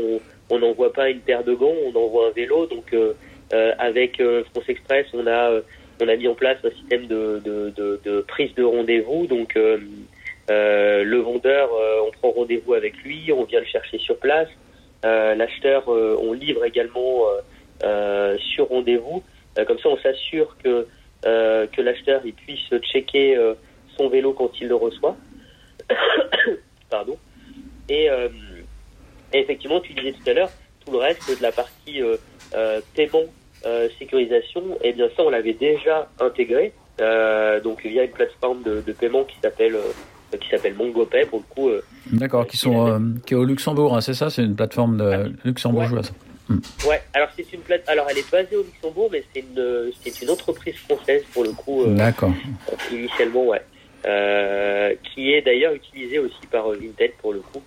on 0.51 0.59
n'envoie 0.59 0.93
pas 0.93 1.11
une 1.11 1.21
paire 1.21 1.45
de 1.45 1.55
gants, 1.55 1.75
on 1.85 1.95
envoie 1.97 2.29
un 2.29 2.31
vélo. 2.31 2.67
Donc, 2.67 2.93
euh, 2.95 3.13
euh, 3.53 3.73
avec 3.79 4.21
euh, 4.21 4.45
France 4.53 4.69
Express, 4.69 5.07
on 5.13 5.27
a 5.27 5.51
euh, 5.51 6.17
mis 6.17 6.29
en 6.29 6.35
place 6.35 6.59
un 6.65 6.71
système 6.71 7.07
de, 7.07 8.25
prise 8.29 8.55
de 8.55 8.65
rendez-vous. 8.65 9.27
Donc, 9.27 9.57
euh, 9.57 9.79
euh, 10.51 11.05
le 11.05 11.19
vendeur, 11.19 11.71
euh, 11.73 12.07
on 12.07 12.11
prend 12.11 12.31
rendez-vous 12.31 12.75
avec 12.75 12.97
lui, 12.99 13.31
on 13.33 13.45
vient 13.45 13.61
le 13.61 13.67
chercher 13.67 13.99
sur 13.99 14.19
place. 14.19 14.49
Euh, 15.05 15.35
L'acheteur, 15.35 15.89
euh, 15.89 16.17
on 16.21 16.33
livre 16.33 16.65
également 16.65 17.29
euh, 17.29 17.41
euh, 17.85 18.39
sur 18.39 18.69
rendez-vous. 18.69 19.23
Euh, 19.59 19.65
comme 19.65 19.79
ça, 19.79 19.89
on 19.89 19.99
s'assure 19.99 20.57
que 20.63 20.87
euh, 21.27 21.67
que 21.67 21.81
l'acheteur 21.81 22.21
il 22.25 22.35
puisse 22.35 22.69
checker 22.83 23.37
euh, 23.37 23.55
son 23.97 24.09
vélo 24.09 24.33
quand 24.33 24.51
il 24.61 24.69
le 24.69 24.75
reçoit. 24.75 25.17
Pardon. 26.91 27.17
Et, 27.89 28.11
euh, 28.11 28.29
et 29.33 29.39
effectivement, 29.39 29.81
tu 29.81 29.93
disais 29.95 30.13
tout 30.13 30.31
à 30.31 30.35
l'heure, 30.35 30.51
tout 30.85 30.93
le 30.93 30.99
reste 30.99 31.37
de 31.37 31.43
la 31.43 31.53
partie 31.53 32.01
paiement, 32.95 33.25
sécurisation, 33.99 34.63
et 34.83 34.93
bien 34.93 35.09
ça, 35.17 35.23
on 35.23 35.31
l'avait 35.31 35.55
déjà 35.55 36.09
intégré. 36.21 36.73
Donc 36.99 37.85
via 37.85 38.05
une 38.05 38.11
plateforme 38.11 38.63
de, 38.63 38.83
de 38.87 38.93
paiement 38.93 39.25
qui 39.25 39.37
s'appelle 39.43 39.77
qui 40.41 40.49
s'appelle 40.49 40.75
MongoPay 40.75 41.27
pour 41.27 41.41
le 41.41 41.55
coup. 41.55 41.71
D'accord, 42.13 42.47
qui 42.47 42.57
sont 42.57 43.15
qui 43.27 43.35
est 43.35 43.37
au 43.37 43.45
Luxembourg, 43.45 43.97
hein, 43.97 44.01
c'est 44.01 44.15
ça? 44.15 44.31
C'est 44.31 44.43
une 44.43 44.57
plateforme 44.57 44.99
de 44.99 45.33
luxembourgeoise. 45.45 46.11
Ouais, 46.11 46.17
alors 47.15 47.29
c'est 47.37 47.53
une 47.53 47.61
plate. 47.61 47.83
Alors 47.87 48.07
elle 48.11 48.19
est 48.19 48.31
basée 48.31 48.57
au 48.57 48.63
Luxembourg, 48.63 49.09
mais 49.11 49.25
c'est 49.33 49.41
une 49.41 49.93
c'est 50.03 50.23
une 50.23 50.31
entreprise 50.31 50.77
française 50.77 51.25
pour 51.33 51.45
le 51.45 51.53
coup 51.53 51.83
euh, 51.83 51.95
D'accord. 51.95 52.33
initialement, 52.91 53.47
ouais, 53.47 53.63
euh, 54.07 54.95
qui 55.03 55.33
est 55.33 55.43
d'ailleurs 55.43 55.73
utilisée 55.73 56.19
aussi 56.19 56.47
par 56.51 56.71
euh, 56.71 56.79
Vinted 56.81 57.13
pour 57.21 57.33
le 57.33 57.41
coup. 57.41 57.63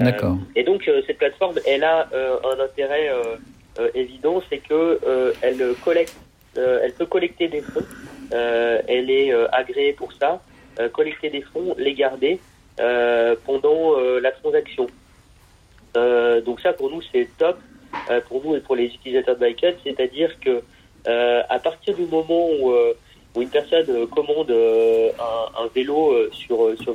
Euh, 0.00 0.04
D'accord. 0.04 0.36
et 0.54 0.62
donc 0.62 0.86
euh, 0.88 1.02
cette 1.06 1.18
plateforme, 1.18 1.56
elle 1.66 1.84
a 1.84 2.08
euh, 2.12 2.36
un 2.44 2.60
intérêt 2.60 3.08
euh, 3.08 3.36
euh, 3.78 3.90
évident, 3.94 4.42
c'est 4.48 4.58
que 4.58 5.00
euh, 5.06 5.32
elle 5.42 5.74
collecte, 5.84 6.14
euh, 6.56 6.80
elle 6.82 6.92
peut 6.92 7.06
collecter 7.06 7.48
des 7.48 7.60
fonds. 7.60 7.84
Euh, 8.32 8.80
elle 8.86 9.10
est 9.10 9.32
agréée 9.52 9.92
pour 9.92 10.12
ça, 10.12 10.40
euh, 10.78 10.88
collecter 10.88 11.30
des 11.30 11.42
fonds, 11.42 11.74
les 11.76 11.94
garder 11.94 12.38
euh, 12.78 13.34
pendant 13.44 13.98
euh, 13.98 14.20
la 14.20 14.30
transaction. 14.30 14.86
Euh, 15.96 16.40
donc 16.40 16.60
ça 16.60 16.72
pour 16.72 16.88
nous 16.88 17.02
c'est 17.10 17.28
top 17.36 17.58
pour 18.28 18.44
nous 18.44 18.56
et 18.56 18.60
pour 18.60 18.76
les 18.76 18.86
utilisateurs 18.86 19.36
de 19.36 19.40
Bikehead, 19.40 19.76
c'est-à-dire 19.84 20.38
que 20.40 20.62
euh, 21.08 21.42
à 21.48 21.58
partir 21.58 21.94
du 21.94 22.04
moment 22.06 22.48
où, 22.60 22.72
euh, 22.72 22.92
où 23.34 23.42
une 23.42 23.48
personne 23.48 23.86
euh, 23.88 24.06
commande 24.06 24.50
euh, 24.50 25.08
un, 25.18 25.62
un 25.64 25.68
vélo 25.74 26.12
euh, 26.12 26.30
sur 26.32 26.64
euh, 26.64 26.76
sur 26.82 26.94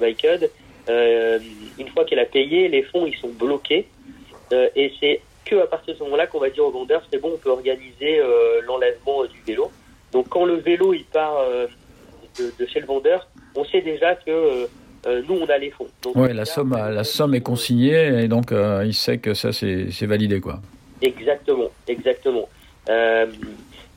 euh, 0.87 1.39
une 1.79 1.87
fois 1.87 2.05
qu'elle 2.05 2.19
a 2.19 2.25
payé, 2.25 2.67
les 2.67 2.83
fonds 2.83 3.05
ils 3.05 3.17
sont 3.17 3.29
bloqués 3.29 3.87
Euh, 4.53 4.69
et 4.75 4.91
c'est 4.99 5.21
que 5.43 5.55
à 5.55 5.65
partir 5.65 5.95
de 5.95 5.97
ce 5.99 6.03
moment-là 6.03 6.27
qu'on 6.27 6.39
va 6.39 6.51
dire 6.51 6.63
au 6.63 6.69
vendeur 6.79 7.01
c'est 7.09 7.19
bon 7.19 7.31
on 7.33 7.37
peut 7.43 7.49
organiser 7.49 8.19
euh, 8.19 8.61
l'enlèvement 8.67 9.23
euh, 9.23 9.27
du 9.27 9.41
vélo. 9.47 9.71
Donc 10.13 10.29
quand 10.29 10.45
le 10.45 10.57
vélo 10.57 10.93
il 10.93 11.03
part 11.05 11.37
euh, 11.39 11.65
de, 12.37 12.45
de 12.59 12.65
chez 12.71 12.79
le 12.79 12.85
vendeur, 12.85 13.27
on 13.55 13.65
sait 13.65 13.81
déjà 13.81 14.13
que 14.13 14.29
euh, 14.29 14.67
euh, 15.07 15.21
nous 15.27 15.37
on 15.43 15.47
a 15.55 15.57
les 15.57 15.71
fonds. 15.71 15.87
Donc, 16.03 16.15
Ouais, 16.15 16.33
la 16.33 16.45
somme, 16.45 16.73
la 16.77 17.03
somme 17.03 17.33
est 17.33 17.41
consignée 17.51 18.23
et 18.23 18.27
donc 18.27 18.51
euh, 18.51 18.83
il 18.85 18.93
sait 18.93 19.17
que 19.17 19.33
ça 19.33 19.51
c'est 19.51 19.89
c'est 19.89 20.05
validé 20.05 20.39
quoi. 20.39 20.59
Exactement, 21.05 21.69
exactement. 21.87 22.49
Euh, 22.89 23.27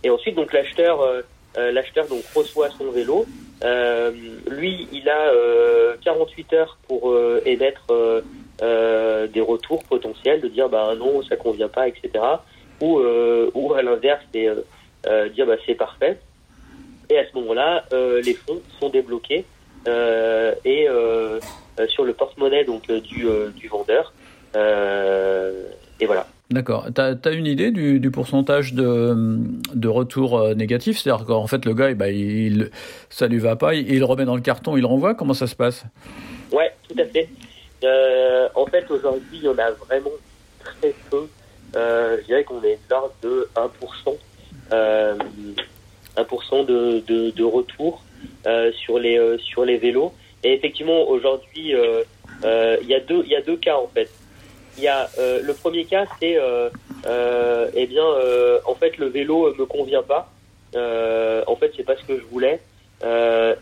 et 0.04 0.10
ensuite, 0.10 0.34
donc 0.34 0.52
l'acheteur, 0.52 1.00
euh, 1.00 1.22
euh, 1.56 1.72
l'acheteur 1.72 2.06
donc 2.06 2.22
reçoit 2.34 2.68
son 2.76 2.90
vélo. 2.90 3.24
Lui, 4.46 4.86
il 4.92 5.08
a 5.08 5.32
euh, 5.32 5.96
48 6.04 6.52
heures 6.52 6.78
pour 6.86 7.16
émettre 7.46 7.86
des 8.60 9.40
retours 9.40 9.82
potentiels, 9.84 10.42
de 10.42 10.48
dire 10.48 10.68
bah 10.68 10.94
non, 10.96 11.22
ça 11.22 11.36
convient 11.36 11.68
pas, 11.68 11.88
etc. 11.88 12.10
Ou 12.80 13.00
ou 13.54 13.74
à 13.74 13.82
l'inverse, 13.82 14.22
c'est 14.32 14.48
dire 15.30 15.46
bah 15.46 15.56
c'est 15.64 15.74
parfait. 15.74 16.18
Et 17.08 17.18
à 17.18 17.26
ce 17.26 17.34
moment-là, 17.38 17.84
les 18.22 18.34
fonds 18.34 18.60
sont 18.78 18.90
débloqués 18.90 19.46
et 19.86 20.88
sur 21.88 22.04
le 22.04 22.12
porte-monnaie 22.12 22.64
donc 22.64 22.86
du 22.92 23.68
vendeur. 23.68 24.12
Et 24.54 26.06
voilà. 26.06 26.26
D'accord. 26.50 26.86
T'as 26.94 27.14
as 27.24 27.30
une 27.30 27.46
idée 27.46 27.70
du, 27.70 28.00
du 28.00 28.10
pourcentage 28.10 28.72
de, 28.72 29.38
de 29.74 29.88
retour 29.88 30.38
euh, 30.38 30.54
négatif 30.54 30.98
C'est-à-dire 30.98 31.26
qu'en 31.26 31.46
fait 31.46 31.66
le 31.66 31.74
gars, 31.74 31.90
eh 31.90 31.94
ben, 31.94 32.06
il, 32.06 32.70
ça 33.10 33.28
lui 33.28 33.38
va 33.38 33.54
pas, 33.54 33.74
il, 33.74 33.92
il 33.92 34.02
remet 34.02 34.24
dans 34.24 34.34
le 34.34 34.40
carton, 34.40 34.76
il 34.76 34.86
renvoie? 34.86 35.14
Comment 35.14 35.34
ça 35.34 35.46
se 35.46 35.54
passe? 35.54 35.84
Ouais, 36.50 36.72
tout 36.88 36.98
à 36.98 37.04
fait. 37.04 37.28
Euh, 37.84 38.48
en 38.54 38.66
fait, 38.66 38.90
aujourd'hui, 38.90 39.38
il 39.40 39.42
y 39.42 39.48
en 39.48 39.58
a 39.58 39.70
vraiment 39.72 40.10
très 40.64 40.94
peu. 41.10 41.28
Euh, 41.76 42.16
je 42.22 42.26
dirais 42.26 42.44
qu'on 42.44 42.62
est 42.62 42.76
de 42.76 42.90
l'ordre 42.90 43.14
de 43.22 43.48
1%, 43.54 44.16
euh, 44.72 45.14
1% 46.16 46.66
de, 46.66 47.02
de, 47.06 47.30
de 47.30 47.44
retour 47.44 48.02
sur 48.72 48.98
les 48.98 49.36
sur 49.38 49.66
les 49.66 49.76
vélos. 49.76 50.14
Et 50.42 50.54
effectivement, 50.54 51.06
aujourd'hui, 51.08 51.74
il 51.74 52.88
y 52.88 52.94
a 52.94 53.00
deux 53.00 53.22
y 53.26 53.36
a 53.36 53.42
deux 53.42 53.56
cas 53.58 53.76
en 53.76 53.88
fait. 53.88 54.10
Il 54.78 54.84
y 54.84 54.88
a 54.88 55.10
euh, 55.18 55.40
le 55.42 55.54
premier 55.54 55.84
cas, 55.84 56.04
c'est 56.20 56.36
euh, 56.38 56.70
euh, 57.04 57.68
eh 57.74 57.86
bien, 57.86 58.04
euh, 58.04 58.60
en 58.64 58.76
fait, 58.76 58.96
le 58.96 59.06
vélo 59.06 59.52
me 59.58 59.66
convient 59.66 60.04
pas. 60.04 60.30
En 60.74 61.56
fait, 61.56 61.72
c'est 61.76 61.82
pas 61.82 61.96
ce 61.96 62.04
que 62.04 62.16
je 62.16 62.24
voulais. 62.24 62.60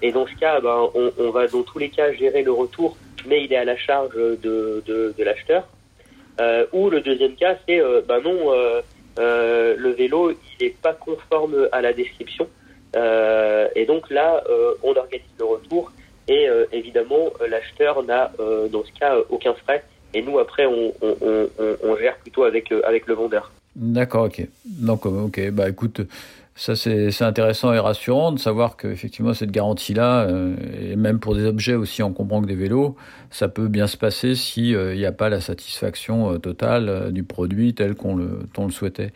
Et 0.02 0.12
dans 0.12 0.26
ce 0.26 0.35
cas, 0.38 0.61
ben, 0.61 0.90
on, 0.94 1.30
va 1.30 1.46
dans 1.46 1.62
tous 1.62 1.78
les 1.78 1.88
cas 1.88 2.12
gérer 2.12 2.42
le 2.42 2.52
retour, 2.52 2.99
mais 3.26 3.44
il 3.44 3.52
est 3.52 3.56
à 3.56 3.64
la 3.64 3.76
charge 3.76 4.14
de, 4.14 4.82
de, 4.87 5.14
de 5.16 5.25
l'acheteur. 5.25 5.66
Ou 6.73 6.90
le 6.90 7.00
deuxième 7.00 7.35
cas, 7.35 7.56
c'est 7.66 7.80
ben 8.06 8.20
non, 8.20 8.52
le 9.16 9.90
vélo 9.92 10.32
il 10.32 10.66
n'est 10.66 10.70
pas 10.70 10.92
conforme 10.92 11.68
à 11.73 11.80
la 11.80 11.94
description. 11.94 12.46
Et 12.94 13.87
donc 13.87 14.11
là, 14.11 14.42
on 14.82 14.94
organise 14.94 15.35
le 15.38 15.44
retour 15.44 15.92
et 16.28 16.49
évidemment 16.73 17.30
l'acheteur 17.49 18.02
n'a 18.02 18.32
dans 18.38 18.85
ce 18.85 18.92
cas 18.99 19.16
aucun 19.30 19.54
frais. 19.54 19.82
Et 20.14 20.22
nous 20.22 20.38
après, 20.38 20.66
on, 20.66 20.92
on, 21.02 21.96
gère 21.96 22.16
plutôt 22.18 22.44
avec 22.44 22.72
euh, 22.72 22.80
avec 22.84 23.06
le 23.06 23.14
vendeur. 23.14 23.52
D'accord, 23.75 24.25
ok. 24.25 24.46
Donc, 24.64 25.04
euh, 25.04 25.25
ok, 25.26 25.50
bah 25.50 25.68
écoute, 25.68 26.00
ça 26.58 26.75
c'est 26.75 27.22
intéressant 27.22 27.72
et 27.75 27.78
rassurant 27.78 28.32
de 28.32 28.38
savoir 28.38 28.76
que 28.76 28.88
effectivement 28.88 29.34
cette 29.34 29.50
garantie-là, 29.50 30.22
euh, 30.22 30.56
et 30.80 30.96
même 30.96 31.20
pour 31.20 31.34
des 31.34 31.44
objets 31.44 31.75
aussi, 31.75 32.02
on 32.02 32.12
comprend 32.12 32.40
que 32.40 32.46
des 32.46 32.54
vélos, 32.54 32.96
ça 33.30 33.48
peut 33.48 33.68
bien 33.68 33.86
se 33.86 33.98
passer 33.98 34.34
si 34.34 34.75
euh, 34.75 34.94
n'y 34.96 35.04
a 35.04 35.12
pas 35.12 35.28
la 35.28 35.40
satisfaction 35.42 36.32
euh, 36.32 36.38
totale 36.38 37.12
du 37.12 37.22
produit 37.25 37.75
tel 37.75 37.94
qu'on 37.94 38.16
le, 38.16 38.40
on 38.56 38.64
le 38.66 38.72
souhaitait. 38.72 39.12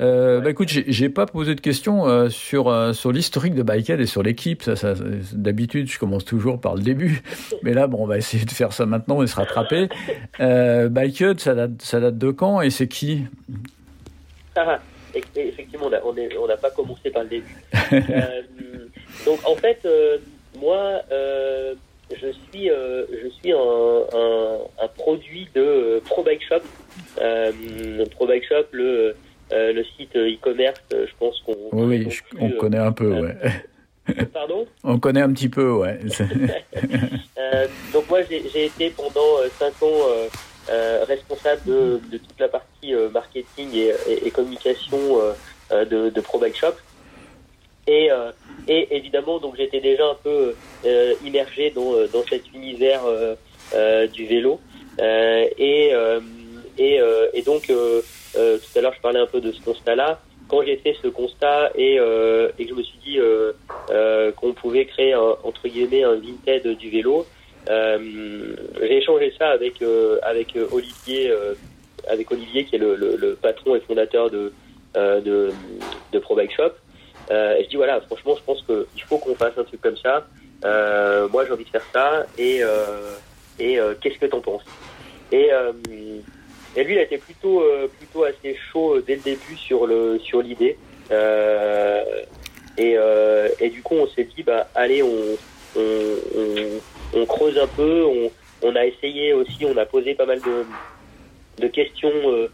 Bah 0.00 0.48
écoute, 0.48 0.68
j'ai 0.70 1.10
pas 1.10 1.26
posé 1.26 1.54
de 1.54 1.60
questions 1.60 2.30
sur 2.30 2.94
sur 2.94 3.12
l'historique 3.12 3.54
de 3.54 3.62
Bikehead 3.62 4.00
et 4.00 4.06
sur 4.06 4.22
l'équipe. 4.22 4.62
Ça, 4.62 4.74
ça, 4.74 4.94
d'habitude, 5.34 5.90
je 5.90 5.98
commence 5.98 6.24
toujours 6.24 6.58
par 6.58 6.74
le 6.74 6.80
début, 6.80 7.22
mais 7.62 7.74
là, 7.74 7.86
bon, 7.86 8.04
on 8.04 8.06
va 8.06 8.16
essayer 8.16 8.46
de 8.46 8.50
faire 8.50 8.72
ça 8.72 8.86
maintenant 8.86 9.22
et 9.22 9.26
se 9.26 9.36
rattraper. 9.36 9.90
Bikehead, 10.38 11.38
ça 11.38 11.54
date, 11.54 11.82
ça 11.82 12.00
date 12.00 12.16
de 12.16 12.30
quand 12.30 12.62
et 12.62 12.70
c'est 12.70 12.88
qui? 12.88 13.24
Ah, 14.56 14.78
effectivement, 15.14 15.88
on 15.90 15.92
a- 15.92 16.00
on 16.06 16.16
est- 16.16 16.34
on 16.38 16.46
pas 16.56 16.70
commencé 16.70 17.10
par 17.10 17.22
le 17.24 17.28
début. 17.28 17.56
Euh, 17.74 17.78
donc 19.26 19.38
en 19.46 19.54
fait, 19.56 19.78
euh, 19.84 20.18
moi, 20.60 21.00
euh, 21.12 21.74
je 22.10 22.28
suis, 22.50 22.70
euh, 22.70 23.04
je 23.22 23.28
suis 23.28 23.52
un, 23.52 23.56
un, 23.58 24.58
un 24.84 24.88
produit 24.88 25.48
de 25.54 25.60
euh, 25.60 26.00
Pro 26.04 26.22
Bike 26.22 26.42
Shop. 26.48 26.62
Euh, 27.20 27.52
Pro 28.12 28.26
Bike 28.26 28.44
Shop, 28.48 28.64
le, 28.72 29.14
euh, 29.52 29.72
le 29.72 29.84
site 29.84 30.16
e-commerce, 30.16 30.80
euh, 30.92 31.06
je 31.08 31.12
pense 31.18 31.40
qu'on 31.40 31.56
Oui, 31.72 32.04
oui, 32.06 32.18
on 32.40 32.48
euh, 32.50 32.56
connaît 32.58 32.78
un 32.78 32.92
peu, 32.92 33.12
euh, 33.12 33.20
ouais. 33.22 34.24
Pardon? 34.32 34.66
On 34.84 34.98
connaît 34.98 35.20
un 35.22 35.32
petit 35.32 35.48
peu, 35.48 35.70
ouais. 35.72 35.98
Euh, 37.38 37.66
donc 37.92 38.08
moi 38.10 38.20
j'ai 38.22 38.66
été 38.66 38.90
pendant 38.90 39.38
euh, 39.38 39.48
cinq 39.58 39.72
ans 39.82 39.88
euh, 40.08 40.28
euh, 40.70 41.04
responsable 41.08 41.62
de, 41.66 42.00
de 42.12 42.18
toute 42.18 42.38
la 42.38 42.48
partie 42.48 42.94
euh, 42.94 43.08
marketing 43.08 43.68
et, 43.74 43.92
et- 44.08 44.26
et 44.26 44.30
communication 44.30 44.98
euh, 45.20 45.32
euh, 45.72 45.84
de, 45.86 46.10
de 46.10 46.20
Pro 46.20 46.38
Bike 46.38 46.54
Shop. 46.56 46.74
Et, 47.86 48.12
euh, 48.12 48.30
et 48.68 48.94
évidemment 48.94 49.38
donc 49.38 49.56
j'étais 49.56 49.80
déjà 49.80 50.04
un 50.04 50.16
peu 50.22 50.54
euh, 50.84 51.14
immergé 51.24 51.70
dans, 51.70 51.94
euh, 51.94 52.06
dans 52.12 52.22
cet 52.28 52.52
univers 52.52 53.04
euh, 53.06 53.34
euh, 53.74 54.06
du 54.06 54.26
vélo. 54.26 54.60
Euh, 55.00 55.46
et, 55.56 55.90
euh, 55.94 56.20
et, 56.78 57.00
euh, 57.00 57.26
et 57.32 57.40
donc 57.42 57.70
euh, 57.70 58.02
euh, 58.36 58.58
tout 58.58 58.78
à 58.78 58.82
l'heure 58.82 58.94
je 58.94 59.00
parlais 59.00 59.18
un 59.20 59.26
peu 59.26 59.40
de 59.40 59.50
ce 59.50 59.60
constat-là. 59.62 60.20
Quand 60.46 60.62
j'ai 60.64 60.76
fait 60.76 60.94
ce 61.02 61.08
constat 61.08 61.70
et, 61.74 61.98
euh, 61.98 62.50
et 62.58 62.64
que 62.64 62.70
je 62.70 62.74
me 62.74 62.82
suis 62.82 62.98
dit 63.04 63.18
euh, 63.18 63.52
euh, 63.90 64.30
qu'on 64.32 64.52
pouvait 64.52 64.84
créer 64.84 65.14
un, 65.14 65.36
entre 65.42 65.66
guillemets 65.68 66.02
un 66.04 66.16
Vinted 66.16 66.76
du 66.76 66.90
vélo, 66.90 67.24
euh, 67.68 68.56
j'ai 68.80 68.96
échangé 68.96 69.32
ça 69.38 69.50
avec 69.50 69.80
euh, 69.82 70.18
avec 70.22 70.56
euh, 70.56 70.66
Olivier, 70.72 71.30
euh, 71.30 71.54
avec 72.08 72.32
Olivier 72.32 72.64
qui 72.64 72.74
est 72.76 72.78
le, 72.80 72.96
le, 72.96 73.14
le 73.16 73.34
patron 73.34 73.76
et 73.76 73.80
fondateur 73.80 74.28
euh, 74.96 75.20
de, 75.20 75.52
de 76.12 76.18
Pro 76.18 76.34
Bike 76.36 76.54
Shop. 76.54 76.72
Euh, 77.30 77.56
et 77.56 77.64
je 77.64 77.68
dis 77.68 77.76
voilà, 77.76 78.00
franchement, 78.00 78.34
je 78.36 78.42
pense 78.42 78.62
qu'il 78.62 79.02
faut 79.04 79.18
qu'on 79.18 79.34
fasse 79.34 79.56
un 79.56 79.64
truc 79.64 79.80
comme 79.80 79.96
ça. 79.96 80.26
Euh, 80.64 81.28
moi, 81.28 81.44
j'ai 81.46 81.52
envie 81.52 81.64
de 81.64 81.70
faire 81.70 81.86
ça. 81.92 82.26
Et 82.38 82.60
et 83.58 83.78
qu'est-ce 84.00 84.18
que 84.18 84.26
t'en 84.26 84.40
penses? 84.40 84.64
Et 85.32 85.50
et 86.76 86.84
lui, 86.84 86.94
il 86.94 86.98
a 86.98 87.02
été 87.02 87.18
plutôt 87.18 87.62
plutôt 87.98 88.24
assez 88.24 88.56
chaud 88.72 89.00
dès 89.00 89.16
le 89.16 89.22
début 89.22 89.56
sur 89.56 89.86
le 89.86 90.18
sur 90.18 90.42
l'idée. 90.42 90.76
Et, 92.78 92.96
et 93.60 93.68
du 93.70 93.82
coup, 93.82 93.96
on 93.96 94.06
s'est 94.08 94.24
dit, 94.24 94.42
bah, 94.42 94.68
allez, 94.74 95.02
on, 95.02 95.36
on, 95.76 96.14
on, 96.36 97.20
on 97.20 97.26
creuse 97.26 97.58
un 97.58 97.66
peu. 97.66 98.04
On, 98.04 98.30
on 98.62 98.76
a 98.76 98.86
essayé 98.86 99.32
aussi, 99.34 99.64
on 99.66 99.76
a 99.76 99.84
posé 99.84 100.14
pas 100.14 100.26
mal 100.26 100.40
de, 100.40 100.64
de 101.62 101.68
questions. 101.68 102.10
euh, 102.10 102.50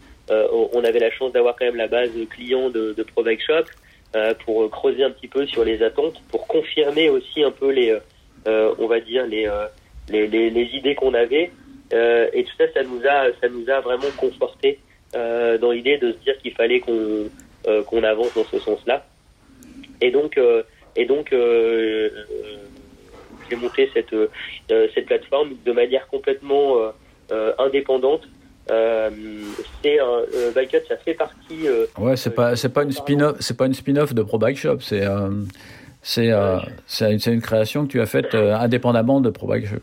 on- 0.51 0.69
on 0.73 0.83
avait 0.83 0.99
la 0.99 1.11
chance 1.11 1.31
d'avoir 1.31 1.55
quand 1.55 1.65
même 1.65 1.75
la 1.75 1.87
base 1.87 2.11
client 2.29 2.69
de, 2.69 2.93
de 2.93 3.03
Pro 3.03 3.23
Bike 3.23 3.41
Shop 3.41 3.65
euh, 4.15 4.33
pour 4.45 4.69
creuser 4.69 5.03
un 5.03 5.11
petit 5.11 5.27
peu 5.27 5.45
sur 5.47 5.63
les 5.63 5.81
attentes, 5.83 6.21
pour 6.29 6.47
confirmer 6.47 7.09
aussi 7.09 7.43
un 7.43 7.51
peu 7.51 7.71
les, 7.71 7.97
euh, 8.47 8.73
on 8.79 8.87
va 8.87 8.99
dire 8.99 9.25
les, 9.27 9.47
euh, 9.47 9.67
les, 10.09 10.27
les, 10.27 10.49
les 10.49 10.63
idées 10.75 10.95
qu'on 10.95 11.13
avait. 11.13 11.51
Euh, 11.93 12.27
et 12.33 12.43
tout 12.43 12.53
ça, 12.57 12.65
ça 12.73 12.83
nous 12.83 13.01
a, 13.07 13.27
ça 13.41 13.47
nous 13.49 13.69
a 13.69 13.79
vraiment 13.79 14.11
conforté 14.17 14.79
euh, 15.15 15.57
dans 15.57 15.71
l'idée 15.71 15.97
de 15.97 16.11
se 16.11 16.17
dire 16.17 16.37
qu'il 16.39 16.53
fallait 16.53 16.79
qu'on 16.81 17.29
euh, 17.67 17.83
qu'on 17.83 18.03
avance 18.03 18.33
dans 18.33 18.43
ce 18.45 18.59
sens-là. 18.59 19.05
Et 20.01 20.11
donc, 20.11 20.37
euh, 20.37 20.63
et 20.95 21.05
donc, 21.05 21.31
euh, 21.33 22.09
euh, 22.31 22.57
j'ai 23.49 23.55
monté 23.55 23.89
cette 23.93 24.13
euh, 24.13 24.27
cette 24.93 25.05
plateforme 25.05 25.51
de 25.65 25.71
manière 25.71 26.07
complètement 26.07 26.77
euh, 26.77 26.89
euh, 27.31 27.53
indépendante. 27.57 28.23
Euh, 28.69 29.09
c'est 29.81 29.99
un 29.99 30.05
euh, 30.35 30.51
Bikeut, 30.53 30.81
ça 30.87 30.97
fait 30.97 31.13
partie. 31.13 31.67
euh, 31.67 31.85
Ouais, 31.97 32.17
c'est 32.17 32.31
pas 32.31 32.55
c'est 32.55 32.69
pas 32.69 32.83
une 32.83 32.91
spin-off, 32.91 33.37
c'est 33.39 33.55
pas 33.57 33.65
une 33.65 33.73
spin-off 33.73 34.13
de 34.13 34.21
Pro 34.23 34.37
Bike 34.37 34.57
Shop, 34.57 34.79
c'est 34.81 35.05
euh, 35.05 35.29
c'est 36.01 36.31
euh, 36.31 36.59
une, 37.01 37.19
une 37.33 37.41
création 37.41 37.85
que 37.85 37.91
tu 37.91 38.01
as 38.01 38.05
faite 38.05 38.33
euh, 38.35 38.55
indépendamment 38.55 39.21
de 39.21 39.29
Pro 39.29 39.47
Bike 39.47 39.67
Shop. 39.67 39.81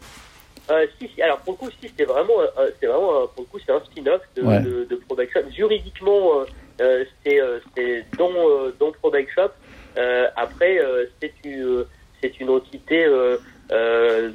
Euh, 0.71 0.87
si, 0.99 1.09
si, 1.15 1.21
alors 1.23 1.39
pour 1.41 1.53
le 1.55 1.59
coup, 1.59 1.71
si, 1.81 1.89
c'était 1.89 2.05
vraiment, 2.05 2.35
c'est 2.81 2.87
vraiment, 2.87 3.27
pour 3.35 3.45
le 3.45 3.45
coup, 3.45 3.59
c'est 3.65 3.73
un 3.73 3.81
spin-off 3.85 4.23
de, 4.37 4.43
Ouais. 4.43 4.61
de, 4.63 4.85
de 4.89 4.97
Pro 4.97 5.15
Bike 5.17 5.31
Shop. 5.33 5.41
Juridiquement, 5.55 6.41
euh, 6.41 6.45
euh, 6.81 7.05
c'est, 7.25 7.41
euh, 7.41 7.59
c'est 7.77 8.05
dans, 8.19 8.31
euh, 8.33 8.75
dans 8.81 8.91
Pro 8.93 9.11
Bike 9.11 9.29
Shop. 9.35 9.51
Euh, 9.99 10.27
après, 10.37 10.79
euh, 10.79 11.05
c'est 11.21 11.33
une, 11.45 11.63
euh, 11.63 11.87
c'est 12.23 12.41
une 12.41 12.49
entité 12.49 13.05
euh, 13.05 13.37
euh, 13.73 14.31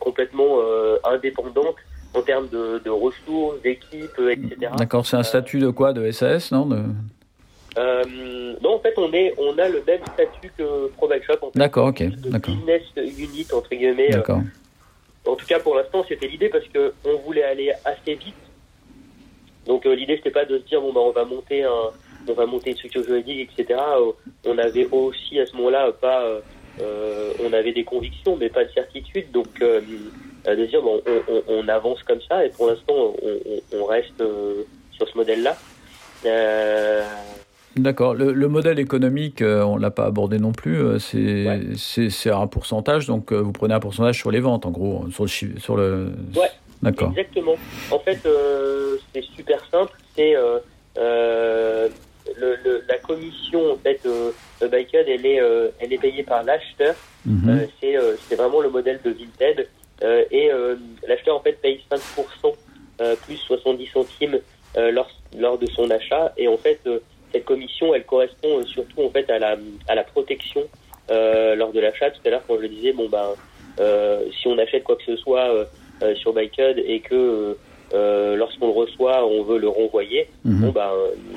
complètement 0.00 0.58
euh, 0.60 0.96
indépendante 1.04 1.76
en 2.18 2.22
termes 2.22 2.48
de, 2.48 2.80
de 2.84 2.90
ressources, 2.90 3.60
d'équipes, 3.62 4.18
euh, 4.18 4.30
etc. 4.32 4.72
D'accord, 4.76 5.06
c'est 5.06 5.16
un 5.16 5.22
statut 5.22 5.58
de 5.58 5.70
quoi 5.70 5.92
De 5.92 6.10
SAS, 6.10 6.50
non 6.52 6.66
de... 6.66 6.80
Euh, 7.76 8.02
non, 8.62 8.74
en 8.74 8.78
fait, 8.80 8.94
on 8.96 9.12
est, 9.12 9.34
on 9.38 9.56
a 9.58 9.68
le 9.68 9.82
même 9.86 10.00
statut 10.14 10.50
que 10.56 10.88
Pro 10.96 11.06
Bike 11.06 11.24
Shop. 11.24 11.34
En 11.42 11.50
fait, 11.50 11.58
D'accord, 11.58 11.88
ok, 11.88 12.02
d'accord, 12.28 12.54
business 12.54 12.82
unit 12.96 13.46
entre 13.52 13.70
guillemets. 13.70 14.08
euh, 14.12 14.16
d'accord. 14.16 14.40
En 15.26 15.36
tout 15.36 15.46
cas, 15.46 15.60
pour 15.60 15.76
l'instant, 15.76 16.04
c'était 16.08 16.26
l'idée 16.26 16.48
parce 16.48 16.66
que 16.68 16.92
on 17.04 17.18
voulait 17.18 17.44
aller 17.44 17.72
assez 17.84 18.14
vite. 18.14 18.34
Donc 19.66 19.84
euh, 19.86 19.94
l'idée, 19.94 20.16
c'était 20.16 20.30
pas 20.30 20.46
de 20.46 20.58
se 20.58 20.64
dire 20.64 20.80
bon 20.80 20.92
bah 20.92 21.00
on 21.04 21.10
va 21.12 21.24
monter 21.24 21.62
un, 21.62 21.90
on 22.26 22.32
va 22.32 22.46
monter 22.46 22.70
une 22.70 22.76
structure 22.76 23.04
juridique, 23.04 23.50
etc. 23.56 23.78
Euh, 23.98 24.12
On 24.46 24.56
avait 24.58 24.88
aussi 24.90 25.38
à 25.38 25.46
ce 25.46 25.54
moment-là 25.56 25.92
pas, 25.92 26.22
euh, 26.24 26.40
euh, 26.80 27.32
on 27.44 27.52
avait 27.52 27.72
des 27.72 27.84
convictions, 27.84 28.36
mais 28.36 28.48
pas 28.48 28.64
de 28.64 28.70
certitude. 28.72 29.30
Donc 29.30 29.48
euh, 29.60 29.80
euh, 29.80 29.82
de 30.46 30.64
se 30.64 30.70
dire 30.70 30.82
bon, 30.82 31.00
on, 31.06 31.32
on- 31.34 31.42
on 31.60 31.68
avance 31.68 32.02
comme 32.04 32.20
ça 32.28 32.44
et 32.44 32.50
pour 32.50 32.68
l'instant, 32.68 32.94
on, 33.72 33.84
reste 33.84 34.20
euh, 34.20 34.62
sur 34.92 35.08
ce 35.08 35.16
modèle-là. 35.16 35.56
Euh, 36.26 37.02
D'accord. 37.76 38.14
Le, 38.14 38.32
le 38.32 38.48
modèle 38.48 38.78
économique, 38.80 39.40
euh, 39.40 39.62
on 39.62 39.76
l'a 39.76 39.90
pas 39.90 40.06
abordé 40.06 40.38
non 40.38 40.52
plus. 40.52 40.78
euh, 40.82 40.98
c'est 40.98 41.46
Ouais. 41.46 42.32
un 42.32 42.46
pourcentage, 42.48 43.06
donc 43.06 43.32
euh, 43.32 43.36
vous 43.40 43.52
prenez 43.52 43.74
un 43.74 43.80
pourcentage 43.80 44.16
sur 44.16 44.30
les 44.30 44.40
ventes, 44.40 44.66
en 44.66 44.70
gros, 44.70 45.04
sur 45.10 45.24
le 45.24 45.28
sur 45.60 45.76
le. 45.76 46.10
Ouais. 46.36 46.50
D'accord. 46.82 47.10
Exactement. 47.16 47.54
En 47.90 47.98
fait, 48.00 48.18
euh, 48.26 48.96
c'est 49.14 49.22
super 49.36 49.60
simple. 49.70 49.92
C'est 50.16 50.34
euh, 50.36 50.58
euh, 50.98 51.88
la 52.88 52.98
commission 52.98 53.72
en 53.72 53.76
fait 53.76 54.00
euh, 54.06 54.30
de 54.60 54.66
Bikehead, 54.68 55.06
elle 55.08 55.26
est 55.26 55.40
euh, 55.40 55.68
elle 55.80 55.92
est 55.92 55.98
payée 55.98 56.22
par 56.22 56.42
l'acheteur. 56.44 56.94
Mhm. 57.26 57.48
Euh, 57.48 57.66
c'est 57.80 57.96
euh, 57.96 58.14
vraiment 58.36 58.60
le 58.60 58.70
modèle 58.70 59.00
de 59.04 59.10
Vinted 59.10 59.60
Euh, 59.60 59.64
et 60.02 60.50
euh, 60.50 60.76
l'acheteur 61.06 61.36
en 61.36 61.40
fait 61.40 61.60
paye 61.60 61.80
5% 61.90 62.54
euh, 63.00 63.16
plus 63.24 63.36
70 63.36 63.86
centimes 63.86 64.38
euh, 64.76 64.90
lors 64.90 65.10
lors 65.36 65.58
de 65.58 65.66
son 65.66 65.90
achat 65.90 66.32
et 66.36 66.48
en 66.48 66.56
fait 66.56 66.80
euh, 66.86 67.00
cette 67.32 67.44
commission 67.44 67.94
elle 67.94 68.04
correspond 68.04 68.58
euh, 68.58 68.64
surtout 68.64 69.02
en 69.02 69.10
fait 69.10 69.28
à 69.30 69.38
la 69.38 69.56
à 69.88 69.94
la 69.94 70.04
protection 70.04 70.62
euh, 71.10 71.54
lors 71.54 71.72
de 71.72 71.80
l'achat. 71.80 72.10
Tout 72.10 72.20
à 72.26 72.30
l'heure 72.30 72.42
quand 72.46 72.56
je 72.56 72.62
le 72.62 72.68
disais 72.68 72.92
bon 72.92 73.08
ben 73.08 73.34
euh, 73.80 74.24
si 74.40 74.48
on 74.48 74.58
achète 74.58 74.84
quoi 74.84 74.96
que 74.96 75.04
ce 75.04 75.16
soit 75.16 75.52
euh, 75.54 75.64
euh, 76.02 76.14
sur 76.16 76.32
Bikehead 76.32 76.78
et 76.78 77.00
que 77.00 77.56
euh, 77.94 78.36
lorsqu'on 78.36 78.66
le 78.66 78.72
reçoit, 78.72 79.26
on 79.26 79.42
veut 79.44 79.58
le 79.58 79.68
renvoyer. 79.68 80.28
Mhm. 80.44 80.60
Bon 80.60 80.72
ben, 80.72 80.90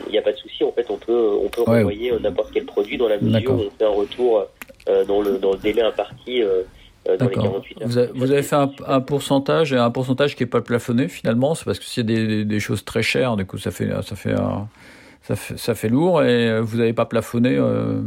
il 0.07 0.11
n'y 0.11 0.17
a 0.17 0.21
pas 0.21 0.33
de 0.33 0.37
souci. 0.37 0.63
En 0.63 0.71
fait, 0.71 0.85
on 0.89 0.97
peut 0.97 1.37
on 1.41 1.47
peut 1.47 1.61
renvoyer 1.61 2.11
euh, 2.11 2.19
n'importe 2.19 2.51
quel 2.53 2.65
produit 2.65 2.97
dans 2.97 3.07
la 3.07 3.17
mesure 3.17 3.53
où 3.53 3.61
on 3.67 3.69
fait 3.69 3.85
un 3.85 3.89
retour 3.89 4.45
euh, 4.89 5.05
dans 5.05 5.21
le 5.21 5.37
dans 5.37 5.53
le 5.53 5.57
délai 5.59 5.81
imparti 5.81 6.41
euh, 6.41 6.47
euh, 6.47 6.63
dans 7.05 7.11
les 7.13 7.17
D'accord. 7.17 7.43
48 7.43 7.81
heures. 7.81 7.87
Vous, 7.87 7.97
avez- 7.97 8.11
vous 8.13 8.31
avez 8.31 8.43
fait 8.43 8.55
un, 8.55 8.71
un 8.87 9.01
pourcentage 9.01 9.73
et 9.73 9.77
un 9.77 9.89
pourcentage 9.91 10.35
qui 10.35 10.43
est 10.43 10.47
pas 10.47 10.61
plafonné 10.61 11.07
finalement, 11.07 11.55
c'est 11.55 11.65
parce 11.65 11.79
que 11.79 11.99
a 11.99 12.03
des, 12.03 12.45
des 12.45 12.59
choses 12.59 12.85
très 12.85 13.01
chères, 13.03 13.35
du 13.37 13.45
coup 13.45 13.57
ça 13.57 13.71
fait 13.71 13.89
ça 14.03 14.15
fait 14.15 14.33
un- 14.33 14.67
ça 15.23 15.35
fait, 15.35 15.57
ça 15.57 15.75
fait 15.75 15.89
lourd 15.89 16.23
et 16.23 16.49
euh, 16.49 16.61
vous 16.61 16.77
n'avez 16.77 16.93
pas 16.93 17.05
plafonné. 17.05 17.55
euh, 17.57 18.01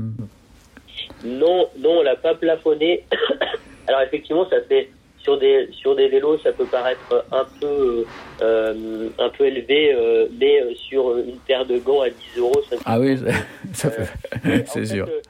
Non, 1.24 1.68
non, 1.78 1.98
on 1.98 2.02
l'a 2.02 2.16
pas 2.16 2.35
plafonné. 2.35 3.04
Alors 3.88 4.00
effectivement, 4.02 4.48
ça 4.48 4.57
fait 4.68 4.90
sur 5.22 5.38
des 5.38 5.68
sur 5.72 5.94
des 5.96 6.09
vélos, 6.09 6.38
ça 6.38 6.52
peut 6.52 6.66
paraître 6.66 7.24
un 7.33 7.44
peu 7.61 8.04
euh, 8.42 9.09
un 9.18 9.28
peu 9.30 9.46
élevé, 9.46 9.94
euh, 9.94 10.26
mais 10.38 10.61
euh, 10.61 10.74
sur 10.74 11.16
une 11.18 11.37
paire 11.46 11.64
de 11.66 11.78
gants 11.78 12.02
à 12.02 12.11
10 12.11 12.16
euros, 12.38 12.62
ça 12.68 12.76
Ah 12.85 12.98
oui, 13.00 13.18
ça 13.72 13.90
fait, 13.90 14.09
En 14.44 14.66
c'est 14.66 14.85
sûr. 14.87 15.07
euh, 15.09 15.20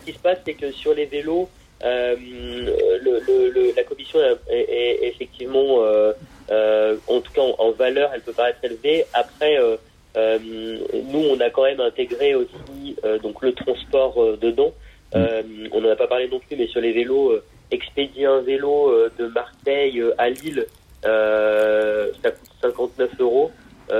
ce 0.00 0.06
qui 0.06 0.12
se 0.12 0.18
passe, 0.20 0.38
c'est 0.44 0.54
que 0.54 0.70
sur 0.72 0.94
les 0.94 1.06
vélos, 1.06 1.48
euh, 1.84 2.16
le, 2.16 3.20
le- 3.26 3.50
le- 3.50 3.72
la 3.76 3.82
commission 3.84 4.18
est, 4.48 4.98
effectivement, 5.02 5.82
euh, 5.82 6.12
euh, 6.50 6.96
en 7.08 7.20
tout 7.20 7.32
cas 7.32 7.42
en, 7.42 7.54
en 7.58 7.70
valeur, 7.72 8.10
elle 8.14 8.20
peut 8.22 8.32
paraître 8.32 8.58
élevée. 8.62 9.04
Après, 9.12 9.58
nous, 10.16 11.20
on 11.30 11.40
a 11.40 11.50
quand 11.50 11.64
même 11.64 11.80
intégré 11.80 12.34
aussi 12.34 12.96
donc 13.22 13.42
le 13.42 13.52
transport 13.52 14.36
dedans. 14.40 14.72
Euh, 15.14 15.42
on 15.72 15.80
n'en 15.80 15.90
a 15.90 15.96
pas 15.96 16.06
parlé 16.06 16.28
non 16.28 16.40
plus, 16.40 16.56
mais 16.56 16.66
sur 16.66 16.80
les 16.80 16.92
vélos, 16.92 17.38
expédier 17.70 18.26
un 18.26 18.40
vélo 18.40 18.92
de 19.18 19.26
Marseille 19.28 20.02
à 20.18 20.30
Lille, 20.30 20.66
ça 21.02 22.30
coûte 22.30 22.50
59 22.62 23.10
euros. 23.20 23.50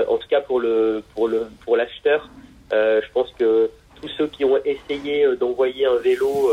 En 0.08 0.16
tout 0.16 0.28
cas 0.28 0.40
pour 0.40 0.60
le 0.60 1.02
pour 1.14 1.28
le 1.28 1.46
pour 1.64 1.76
l'acheteur, 1.76 2.28
je 2.72 3.12
pense 3.12 3.30
que 3.38 3.70
tous 4.00 4.08
ceux 4.16 4.26
qui 4.28 4.44
ont 4.44 4.58
essayé 4.64 5.26
d'envoyer 5.36 5.86
un 5.86 5.96
vélo 5.96 6.50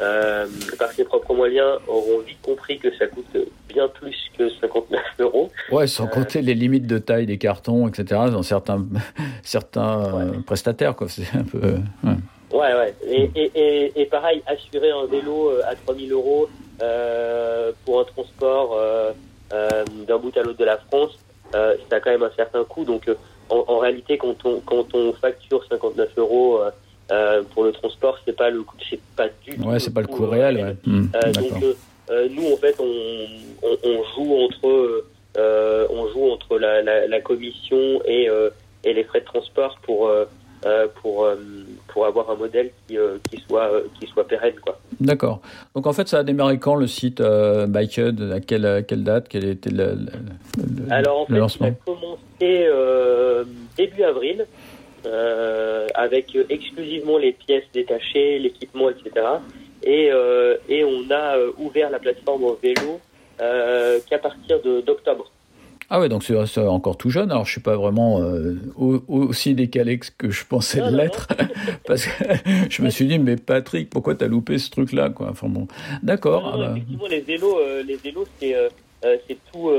euh, 0.00 0.46
euh, 0.46 0.46
par 0.78 0.90
ses 0.92 1.04
propres 1.04 1.34
moyens 1.34 1.78
auront 1.88 2.20
vite 2.20 2.38
compris 2.42 2.78
que 2.78 2.94
ça 2.96 3.06
coûte 3.06 3.36
bien 3.68 3.88
plus 3.88 4.16
que 4.38 4.48
59 4.50 5.00
euros. 5.20 5.50
Ouais, 5.70 5.86
sans 5.86 6.06
compter 6.06 6.42
les 6.42 6.54
limites 6.54 6.86
de 6.86 6.98
taille 6.98 7.26
des 7.26 7.38
cartons, 7.38 7.88
etc. 7.88 8.04
Dans 8.30 8.42
certains 8.42 8.84
certains 9.42 10.04
euh, 10.14 10.32
prestataires, 10.44 10.94
quoi. 10.96 11.08
C'est 11.08 11.34
un 11.36 11.44
peu. 11.44 11.58
euh, 11.62 11.78
ouais. 12.04 12.14
Ouais, 12.52 12.74
ouais. 12.74 12.94
Et, 13.06 13.30
et, 13.34 13.50
et, 13.54 14.00
et 14.02 14.06
pareil, 14.06 14.42
assurer 14.46 14.90
un 14.90 15.06
vélo 15.06 15.50
euh, 15.50 15.62
à 15.66 15.74
3000 15.74 16.12
euros 16.12 16.48
euh, 16.82 17.72
pour 17.84 18.00
un 18.00 18.04
transport 18.04 18.74
euh, 18.78 19.12
euh, 19.52 19.84
d'un 20.06 20.18
bout 20.18 20.36
à 20.36 20.42
l'autre 20.42 20.58
de 20.58 20.64
la 20.64 20.78
France, 20.78 21.18
euh, 21.54 21.74
ça 21.90 21.96
a 21.96 22.00
quand 22.00 22.10
même 22.10 22.22
un 22.22 22.30
certain 22.36 22.64
coût. 22.64 22.84
Donc, 22.84 23.08
euh, 23.08 23.14
en, 23.48 23.64
en 23.66 23.78
réalité, 23.78 24.16
quand 24.18 24.36
on, 24.44 24.60
quand 24.60 24.94
on 24.94 25.12
facture 25.14 25.64
59 25.68 26.08
euros, 26.16 26.60
euh, 27.12 27.42
pour 27.54 27.64
le 27.64 27.72
transport, 27.72 28.18
c'est 28.24 28.36
pas 28.36 28.50
le 28.50 28.64
c'est 28.90 29.00
pas 29.16 29.28
du 29.44 29.56
tout. 29.56 29.62
Ouais, 29.68 29.78
c'est 29.78 29.92
pas 29.94 30.00
le 30.02 30.06
coût 30.08 30.26
réel. 30.26 30.56
Ouais. 30.56 30.76
Mmh, 30.92 31.06
Euh, 31.14 31.32
donc 31.32 31.64
euh, 32.10 32.28
nous 32.30 32.52
en 32.52 32.56
fait 32.56 32.74
on, 32.78 33.26
on, 33.62 33.76
on 33.84 34.04
joue 34.14 34.34
entre 34.44 35.04
on 35.90 36.08
joue 36.12 36.30
entre 36.30 36.58
la, 36.58 36.82
la, 36.82 37.06
la 37.06 37.20
commission 37.20 38.00
et, 38.06 38.28
et 38.84 38.92
les 38.92 39.04
frais 39.04 39.20
de 39.20 39.24
transport 39.26 39.78
pour 39.82 40.10
pour 41.02 41.28
pour 41.88 42.06
avoir 42.06 42.30
un 42.30 42.34
modèle 42.36 42.70
qui, 42.88 42.96
qui 43.30 43.40
soit 43.46 43.70
qui 44.00 44.06
soit 44.08 44.26
pérenne 44.26 44.54
quoi. 44.64 44.80
D'accord. 44.98 45.40
Donc 45.74 45.86
en 45.86 45.92
fait, 45.92 46.08
ça 46.08 46.18
a 46.20 46.22
démarré 46.24 46.58
quand 46.58 46.74
le 46.74 46.86
site 46.86 47.20
euh, 47.20 47.66
Biked 47.66 48.20
À 48.32 48.40
quelle, 48.40 48.84
quelle 48.88 49.04
date? 49.04 49.26
Quel 49.28 49.44
était 49.44 49.70
le, 49.70 49.88
le- 49.94 50.86
le- 50.86 50.92
Alors 50.92 51.18
en 51.20 51.26
le 51.28 51.34
fait 51.34 51.40
lancement? 51.40 51.66
il 51.66 51.70
a 51.70 51.84
commencé 51.84 52.66
euh, 52.66 53.44
début 53.76 54.02
avril 54.02 54.46
euh, 55.06 55.86
avec 55.94 56.34
euh, 56.36 56.44
exclusivement 56.50 57.18
les 57.18 57.32
pièces 57.32 57.64
détachées, 57.72 58.38
l'équipement 58.38 58.90
etc. 58.90 59.10
Et 59.82 60.10
euh, 60.10 60.56
et 60.68 60.84
on 60.84 61.10
a 61.10 61.36
ouvert 61.58 61.90
la 61.90 61.98
plateforme 61.98 62.44
au 62.44 62.58
vélo 62.62 63.00
euh, 63.40 63.98
qu'à 64.08 64.18
partir 64.18 64.60
d'octobre. 64.86 65.30
Ah 65.88 66.00
ouais, 66.00 66.08
donc 66.08 66.24
c'est 66.24 66.58
encore 66.66 66.96
tout 66.96 67.10
jeune. 67.10 67.30
Alors 67.30 67.44
je 67.44 67.52
suis 67.52 67.60
pas 67.60 67.76
vraiment 67.76 68.20
euh, 68.20 68.56
au- 68.76 69.00
aussi 69.08 69.54
décalé 69.54 70.00
que 70.18 70.30
je 70.30 70.44
pensais 70.44 70.80
Non, 70.80 70.86
de 70.86 70.90
non, 70.92 70.96
l'être, 70.98 71.28
parce 71.86 72.06
que 72.06 72.24
je 72.70 72.82
me 72.82 72.90
suis 72.90 73.06
dit 73.06 73.20
mais 73.20 73.36
Patrick, 73.36 73.88
pourquoi 73.90 74.16
t'as 74.16 74.26
loupé 74.26 74.58
ce 74.58 74.68
truc-là 74.70 75.10
quoi? 75.10 75.28
Enfin 75.30 75.48
bon, 75.48 75.68
d'accord. 76.02 76.50
Ah 76.52 76.56
bah, 76.58 76.72
effectivement, 76.72 77.06
les 77.06 77.20
vélos, 77.20 77.58
euh, 77.60 77.82
les 77.84 77.94
vélos, 77.96 78.26
c'est 78.40 78.56
euh, 78.56 78.68
c'est 79.28 79.36
tout, 79.52 79.70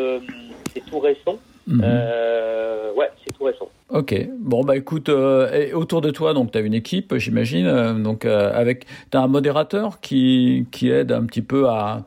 c'est 0.74 0.86
tout 0.86 1.00
récent. 1.00 1.38
mhm. 1.68 1.82
Euh, 1.84 2.94
ouais, 2.94 3.10
c'est 3.26 3.34
tout 3.38 3.44
récent. 3.44 3.68
Ok. 3.89 4.13
Bon 4.39 4.63
bah 4.65 4.76
écoute, 4.76 5.08
euh, 5.08 5.50
et 5.54 5.73
autour 5.73 6.02
de 6.02 6.10
toi 6.12 6.34
donc 6.34 6.52
t'as 6.52 6.62
une 6.62 6.73
équipe, 6.73 7.15
j'imagine. 7.17 7.65
euh, 7.67 7.93
donc 7.93 8.26
euh, 8.26 8.52
avec 8.54 8.86
t'as 9.12 9.21
un 9.21 9.28
modérateur 9.28 10.02
qui 10.02 10.65
qui 10.71 10.89
aide 10.89 11.13
un 11.13 11.26
petit 11.26 11.41
peu 11.41 11.69
à 11.69 12.04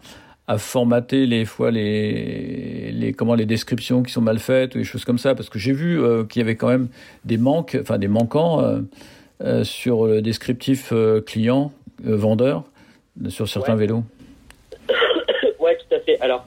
à 0.47 0.59
formater 0.59 1.25
les 1.25 1.47
fois 1.47 1.71
les 1.71 2.91
les 2.93 3.13
comment 3.15 3.35
les 3.35 3.47
descriptions 3.47 4.03
qui 4.03 4.13
sont 4.13 4.21
mal 4.21 4.39
faites 4.39 4.75
ou 4.75 4.79
des 4.79 4.85
choses 4.85 5.07
comme 5.07 5.17
ça? 5.17 5.35
Parce 5.35 5.49
que 5.49 5.59
j'ai 5.59 5.73
vu 5.73 5.99
qu'il 6.29 6.41
y 6.41 6.43
avait 6.45 6.57
quand 6.57 6.69
même 6.69 6.89
des 7.25 7.39
manques, 7.39 7.79
enfin 7.81 7.97
des 7.99 8.09
manquants 8.09 8.63
sur 9.63 10.07
le 10.07 10.21
descriptif 10.21 10.93
client 11.25 11.73
vendeur 12.03 12.65
sur 13.29 13.49
certains 13.49 13.73
Ouais. 13.75 13.87
vélos. 13.87 14.03
ouais, 15.61 15.79
tout 15.79 15.95
à 15.95 16.01
fait. 16.01 16.19
Alors, 16.21 16.45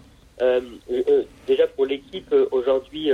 déjà 1.47 1.65
pour 1.67 1.85
l'équipe, 1.85 2.35
aujourd'hui, 2.51 3.09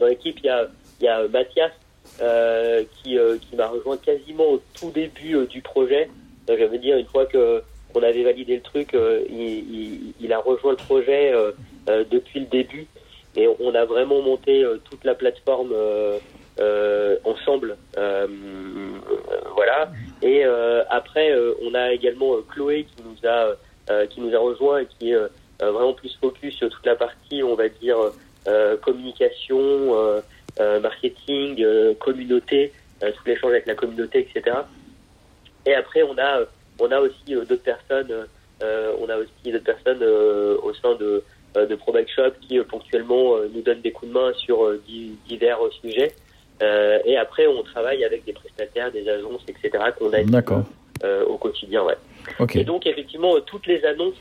dans 0.00 0.06
l'équipe, 0.06 0.38
il 0.42 0.46
y 0.46 0.48
a, 0.48 0.66
il 1.00 1.04
y 1.04 1.08
a 1.08 1.26
Mathias 1.28 1.72
euh, 2.20 2.84
qui, 2.96 3.18
euh, 3.18 3.36
qui 3.38 3.56
m'a 3.56 3.66
rejoint 3.68 3.96
quasiment 3.96 4.44
au 4.52 4.62
tout 4.78 4.90
début 4.90 5.36
euh, 5.36 5.46
du 5.46 5.60
projet. 5.60 6.08
Euh, 6.50 6.56
je 6.58 6.64
veux 6.64 6.78
dire, 6.78 6.96
une 6.96 7.06
fois 7.06 7.26
que 7.26 7.62
qu'on 7.92 8.02
avait 8.02 8.22
validé 8.22 8.56
le 8.56 8.62
truc, 8.62 8.94
euh, 8.94 9.24
il, 9.30 9.40
il, 9.40 10.14
il 10.20 10.32
a 10.32 10.38
rejoint 10.38 10.72
le 10.72 10.76
projet 10.76 11.32
euh, 11.32 11.52
euh, 11.88 12.04
depuis 12.10 12.40
le 12.40 12.46
début. 12.46 12.86
Et 13.36 13.48
on 13.60 13.74
a 13.74 13.84
vraiment 13.84 14.20
monté 14.20 14.64
euh, 14.64 14.78
toute 14.90 15.04
la 15.04 15.14
plateforme 15.14 15.70
euh, 15.72 16.18
euh, 16.60 17.16
ensemble. 17.24 17.76
Euh, 17.96 18.26
voilà. 19.54 19.90
Et 20.22 20.44
euh, 20.44 20.82
après, 20.90 21.30
euh, 21.30 21.54
on 21.62 21.74
a 21.74 21.92
également 21.92 22.34
euh, 22.34 22.44
Chloé 22.52 22.84
qui 22.84 23.02
nous 23.04 23.28
a 23.28 23.54
euh, 23.90 24.06
qui 24.06 24.20
nous 24.20 24.34
a 24.34 24.38
rejoint 24.38 24.80
et 24.80 24.86
qui 24.86 25.10
est 25.10 25.14
euh, 25.14 25.28
euh, 25.62 25.70
vraiment 25.70 25.92
plus 25.94 26.14
focus 26.20 26.54
sur 26.54 26.68
toute 26.68 26.84
la 26.84 26.96
partie, 26.96 27.42
on 27.42 27.54
va 27.54 27.68
dire, 27.68 27.96
euh, 28.46 28.76
communication, 28.76 29.58
euh, 29.58 30.20
euh, 30.60 30.80
marketing, 30.80 31.62
euh, 31.62 31.87
communauté, 31.98 32.72
euh, 33.02 33.10
tout 33.12 33.22
l'échange 33.26 33.52
avec 33.52 33.66
la 33.66 33.74
communauté, 33.74 34.20
etc. 34.20 34.56
Et 35.66 35.74
après, 35.74 36.02
on 36.02 36.16
a, 36.18 36.40
euh, 36.40 36.46
on 36.80 36.90
a 36.90 37.00
aussi 37.00 37.34
euh, 37.34 37.44
d'autres 37.44 37.62
personnes, 37.62 38.26
euh, 38.62 38.92
on 39.00 39.08
a 39.08 39.16
aussi 39.18 39.52
d'autres 39.52 39.64
personnes 39.64 40.02
euh, 40.02 40.56
au 40.62 40.72
sein 40.74 40.94
de, 40.94 41.22
euh, 41.56 41.66
de 41.66 41.76
Shop 42.14 42.30
qui 42.40 42.58
euh, 42.58 42.64
ponctuellement 42.64 43.36
euh, 43.36 43.50
nous 43.52 43.62
donnent 43.62 43.80
des 43.80 43.92
coups 43.92 44.10
de 44.10 44.18
main 44.18 44.32
sur 44.34 44.64
euh, 44.64 44.82
di- 44.86 45.16
divers 45.28 45.64
euh, 45.64 45.70
sujets. 45.82 46.14
Euh, 46.62 46.98
et 47.04 47.16
après, 47.16 47.46
on 47.46 47.62
travaille 47.62 48.04
avec 48.04 48.24
des 48.24 48.32
prestataires, 48.32 48.90
des 48.90 49.08
agences, 49.08 49.42
etc. 49.46 49.84
qu'on 49.98 50.12
a 50.12 50.18
euh, 51.04 51.24
au 51.26 51.36
quotidien. 51.36 51.84
Ouais. 51.84 51.96
Et 52.60 52.64
donc 52.64 52.86
effectivement, 52.86 53.36
euh, 53.36 53.40
toutes 53.40 53.66
les 53.66 53.84
annonces 53.84 54.16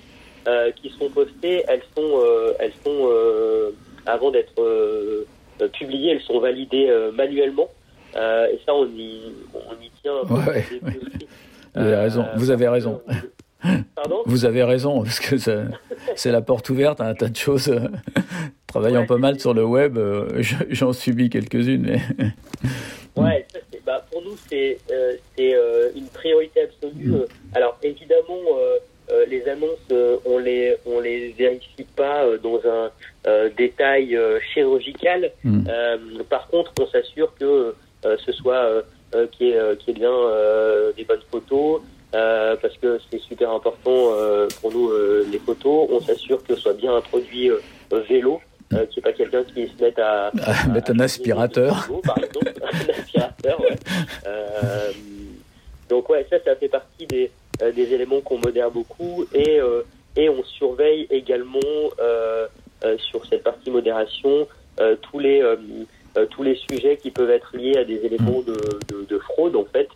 euh, 0.47 0.71
qui 0.71 0.89
seront 0.89 1.09
postées, 1.09 1.63
elles 1.67 1.81
sont, 1.95 2.21
euh, 2.21 2.53
elles 2.59 2.73
sont 2.85 3.09
euh, 3.09 3.71
avant 4.05 4.31
d'être 4.31 4.53
euh, 4.59 4.63
euh, 4.63 5.25
publiées, 5.73 6.11
elles 6.11 6.21
sont 6.21 6.39
validées 6.39 6.87
euh, 6.89 7.11
manuellement. 7.11 7.69
Euh, 8.15 8.47
et 8.47 8.59
ça, 8.65 8.73
on 8.73 8.85
y, 8.85 9.21
on 9.53 9.73
y 9.81 9.89
tient. 10.01 10.13
Ouais. 10.29 10.63
Vous 11.75 11.81
avez 11.81 11.93
Euh, 11.93 12.01
raison. 12.01 12.25
Vous 12.35 12.49
avez 12.51 12.67
raison. 12.67 13.01
Pardon? 13.95 14.21
Vous 14.25 14.45
avez 14.45 14.63
raison, 14.63 15.03
parce 15.03 15.19
que 15.19 15.37
c'est 16.15 16.31
la 16.31 16.41
porte 16.41 16.69
ouverte 16.69 17.01
à 17.01 17.05
un 17.05 17.13
tas 17.15 17.27
de 17.29 17.35
choses. 17.35 17.69
euh, 17.69 17.79
Travaillant 18.67 19.01
Ouais, 19.01 19.07
pas 19.07 19.17
mal 19.17 19.39
sur 19.39 19.53
le 19.53 19.63
web, 19.65 19.97
euh, 19.97 20.27
je- 20.39 20.55
j'en 20.69 20.93
subis 20.93 21.29
quelques-unes. 21.29 21.81
Mais... 21.87 22.31
Ouais, 23.15 23.45
ça, 23.51 23.59
bah, 23.85 24.05
pour 24.11 24.21
nous, 24.21 24.35
c'est 24.49 24.77
euh, 24.91 25.13
euh, 25.39 25.89
une 25.95 26.07
priorité 26.07 26.61
absolue. 26.63 27.13
Euh, 27.13 27.25
Alors, 27.55 27.77
évidemment, 27.81 28.41
euh, 28.59 28.77
euh, 29.11 29.25
les 29.27 29.47
annonces, 29.47 29.69
euh, 29.91 30.17
on 30.25 30.37
les 30.37 30.75
on 30.85 30.99
les 30.99 31.29
vérifie 31.29 31.85
pas 31.95 32.25
euh, 32.25 32.37
dans 32.37 32.59
un 32.65 32.91
détail 33.97 34.15
euh, 34.15 34.39
chirurgical. 34.53 35.31
Mm. 35.43 35.63
Euh, 35.67 35.97
par 36.29 36.47
contre, 36.47 36.71
on 36.81 36.87
s'assure 36.87 37.33
que 37.39 37.73
euh, 38.05 38.17
ce 38.25 38.31
soit 38.31 38.83
y 39.87 39.91
ait 39.91 39.93
bien 39.93 40.11
des 40.95 41.03
bonnes 41.03 41.21
photos. 41.31 41.81
euh, 42.15 42.55
parce 42.61 42.77
que 42.77 42.99
c'est 43.11 43.19
super 43.19 43.51
important 43.51 44.11
euh, 44.13 44.47
pour 44.61 44.71
nous 44.71 44.89
euh, 44.89 45.25
les 45.31 45.39
photos. 45.39 45.89
On 45.91 45.99
s'assure 46.01 46.41
que 46.43 46.55
soit 46.55 46.73
bien 46.73 46.95
un 46.95 47.01
produit 47.01 47.49
vélo, 48.09 48.39
n'y 48.71 48.79
ait 48.79 49.01
pas 49.01 49.13
quelqu'un 49.13 49.43
qui 49.43 49.67
se 49.67 49.83
mette 49.83 49.99
à, 49.99 50.27
À 50.45 50.67
mettre 50.67 50.91
un 50.91 50.99
aspirateur. 50.99 51.87
par 52.05 52.17
exemple, 52.17 52.53
un 52.63 52.89
aspirateur, 52.93 53.59
ouais. 53.61 53.75
Euh, 54.25 54.91
donc 55.89 56.09
ouais, 56.09 56.25
ça, 56.29 56.37
ça 56.43 56.55
fait 56.55 56.67
partie 56.69 57.05
des, 57.07 57.31
euh, 57.61 57.71
des 57.71 57.93
éléments 57.93 58.21
qu'on 58.21 58.39
modère 58.39 58.71
beaucoup 58.71 59.25
et, 59.33 59.59
euh, 59.59 59.83
et 60.15 60.29
on 60.29 60.43
surveille 60.43 61.07
également 61.09 61.59
euh, 61.99 62.47
euh, 62.83 62.97
sur 62.99 63.25
cette 63.25 63.43
partie 63.43 63.71
modération 63.71 64.47
euh, 64.79 64.95
tous 65.01 65.19
les 65.19 65.41
euh, 65.41 65.55
euh, 66.17 66.25
tous 66.29 66.43
les 66.43 66.55
sujets 66.55 66.97
qui 66.97 67.11
peuvent 67.11 67.29
être 67.29 67.55
liés 67.55 67.77
à 67.77 67.83
des 67.83 68.05
éléments 68.05 68.41
de, 68.41 68.57
de, 68.89 69.05
de 69.05 69.17
fraude 69.19 69.55
en 69.55 69.65
fait, 69.65 69.87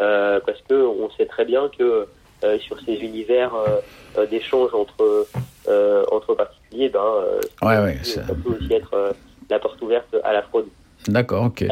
euh, 0.00 0.38
parce 0.44 0.60
que 0.68 0.74
on 0.74 1.08
sait 1.16 1.26
très 1.26 1.44
bien 1.44 1.70
que 1.78 2.06
euh, 2.44 2.58
sur 2.60 2.78
ces 2.80 2.94
univers 2.94 3.54
euh, 3.54 4.26
entre 4.74 5.26
euh, 5.68 6.04
entre 6.10 6.34
particuliers, 6.34 6.88
ben 6.88 7.00
euh, 7.00 7.40
Ouais, 7.62 7.78
ouais, 7.82 7.98
ça 8.02 8.26
ça- 8.26 8.34
peut 8.42 8.50
aussi 8.50 8.72
être 8.72 8.94
euh, 8.94 9.12
la 9.50 9.58
porte 9.58 9.80
ouverte 9.82 10.14
à 10.24 10.32
la 10.32 10.42
fraude. 10.42 10.66
D'accord, 11.06 11.44
ok. 11.44 11.64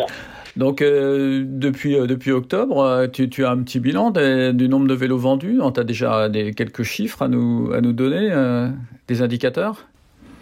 Donc, 0.56 0.80
euh, 0.80 1.42
depuis, 1.46 1.96
euh, 1.96 2.06
depuis 2.06 2.32
octobre, 2.32 3.06
tu, 3.12 3.28
tu 3.28 3.44
as 3.44 3.50
un 3.50 3.62
petit 3.62 3.80
bilan 3.80 4.11
des- 4.11 4.52
du 4.54 4.68
nombre 4.68 4.87
de 4.87 4.94
vélos 4.94 5.18
vendus? 5.18 5.61
Tu 5.74 5.80
as 5.80 5.85
déjà 5.85 6.28
des, 6.28 6.54
quelques 6.54 6.82
chiffres 6.82 7.22
à 7.22 7.28
nous, 7.28 7.72
à 7.72 7.80
nous 7.80 7.92
donner, 7.92 8.30
euh, 8.32 8.68
des 9.09 9.20
indicateurs? 9.20 9.87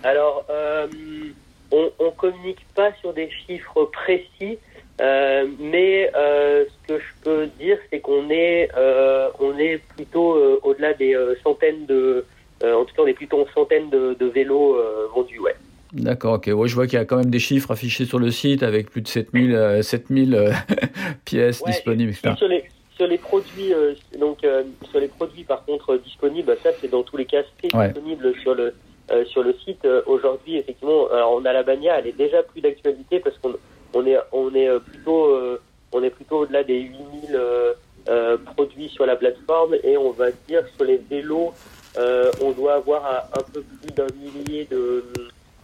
Alors, 0.04 0.46
on, 1.72 1.90
on 1.98 2.10
communique 2.12 2.64
pas 2.76 2.92
sur 3.00 3.12
des 3.14 3.28
chiffres 3.46 3.90
précis, 3.92 4.58
mais 5.00 6.10
ce 6.14 6.86
que 6.86 6.98
je 6.98 7.04
peux 7.22 7.46
dire, 7.58 7.78
c'est 7.90 8.00
qu'on 8.00 8.30
est, 8.30 8.68
on 9.40 9.58
est 9.58 9.78
plutôt 9.96 10.36
au-delà 10.62 10.94
des 10.94 11.16
centaines 11.42 11.86
de, 11.86 12.24
en 12.72 12.84
tout 12.84 12.94
cas, 12.94 13.02
on 13.02 13.06
est 13.06 13.14
plutôt 13.14 13.40
en 13.40 13.46
centaines 13.54 13.90
de, 13.90 14.16
de 14.18 14.26
vélos 14.26 14.76
euh, 14.76 15.06
vendus, 15.14 15.40
ouais. 15.40 15.54
D'accord, 15.92 16.34
ok. 16.34 16.50
Ouais, 16.54 16.68
je 16.68 16.74
vois 16.74 16.86
qu'il 16.86 16.98
y 16.98 17.02
a 17.02 17.04
quand 17.04 17.16
même 17.18 17.30
des 17.30 17.38
chiffres 17.38 17.70
affichés 17.70 18.04
sur 18.04 18.18
le 18.18 18.30
site 18.30 18.62
avec 18.62 18.90
plus 18.90 19.00
de 19.02 19.08
7000, 19.08 19.54
euh, 19.54 19.82
7000 19.82 20.34
euh, 20.34 20.50
pièces 21.24 21.60
Ouais, 21.60 21.70
disponibles, 21.72 22.14
sur 22.14 22.48
les 22.48 22.64
sur 22.96 23.08
les 23.08 23.18
produits, 23.18 23.72
euh, 23.74 23.92
donc 24.20 24.44
euh, 24.44 24.62
sur 24.90 25.00
les 25.00 25.08
produits 25.08 25.42
par 25.42 25.64
contre 25.64 25.94
euh, 25.94 25.98
disponibles, 25.98 26.46
bah, 26.46 26.54
ça 26.62 26.70
c'est 26.80 26.88
dans 26.88 27.02
tous 27.02 27.16
les 27.16 27.24
cas 27.24 27.42
c'est 27.60 27.74
Ouais. 27.74 27.88
disponible 27.88 28.32
sur 28.42 28.54
le 28.54 28.72
euh, 29.10 29.24
sur 29.26 29.42
le 29.42 29.52
site. 29.64 29.84
Euh, 29.84 30.00
Aujourd'hui, 30.06 30.56
effectivement, 30.58 31.08
alors 31.12 31.32
on 31.34 31.44
a 31.44 31.52
la 31.52 31.62
Bania, 31.64 31.98
elle 31.98 32.06
est 32.06 32.16
déjà 32.16 32.42
plus 32.44 32.60
d'actualité 32.60 33.18
parce 33.20 33.36
qu'on 33.38 33.54
on 33.94 34.06
est 34.06 34.16
on 34.32 34.54
est 34.54 34.68
euh, 34.68 34.78
plutôt 34.78 35.26
euh, 35.26 35.60
on 35.92 36.02
est 36.02 36.10
plutôt 36.10 36.38
au-delà 36.38 36.62
des 36.64 36.80
8000 36.80 36.98
euh, 37.34 37.72
euh, 38.08 38.36
produits 38.56 38.88
sur 38.88 39.06
la 39.06 39.16
plateforme 39.16 39.74
et 39.82 39.96
on 39.96 40.10
va 40.12 40.30
dire 40.48 40.62
sur 40.76 40.84
les 40.84 41.00
vélos, 41.10 41.52
euh, 41.98 42.30
on 42.42 42.52
doit 42.52 42.74
avoir 42.74 43.04
à 43.04 43.28
un 43.38 43.42
peu 43.52 43.62
plus 43.62 43.83
d'un 43.94 44.06
millier 44.22 44.66
de 44.70 45.04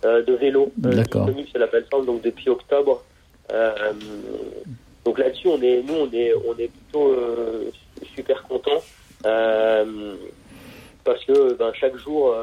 euh, 0.05 0.23
de 0.23 0.33
vélos 0.35 0.73
euh, 0.87 0.95
D'accord. 0.95 1.25
disponibles 1.27 1.49
sur 1.49 1.59
la 1.59 1.67
plateforme 1.67 2.07
donc 2.07 2.23
depuis 2.23 2.49
octobre. 2.49 3.03
Euh, 3.53 3.73
donc 5.05 5.19
là-dessus, 5.19 5.49
on 5.49 5.61
est, 5.63 5.83
nous, 5.83 5.95
on 5.95 6.11
est, 6.13 6.33
on 6.47 6.57
est 6.59 6.69
plutôt 6.69 7.15
super 8.15 8.43
contents 8.45 8.83
parce 11.05 11.25
que 11.25 11.55
ben, 11.55 11.73
chaque 11.75 11.97
jour, 11.97 12.35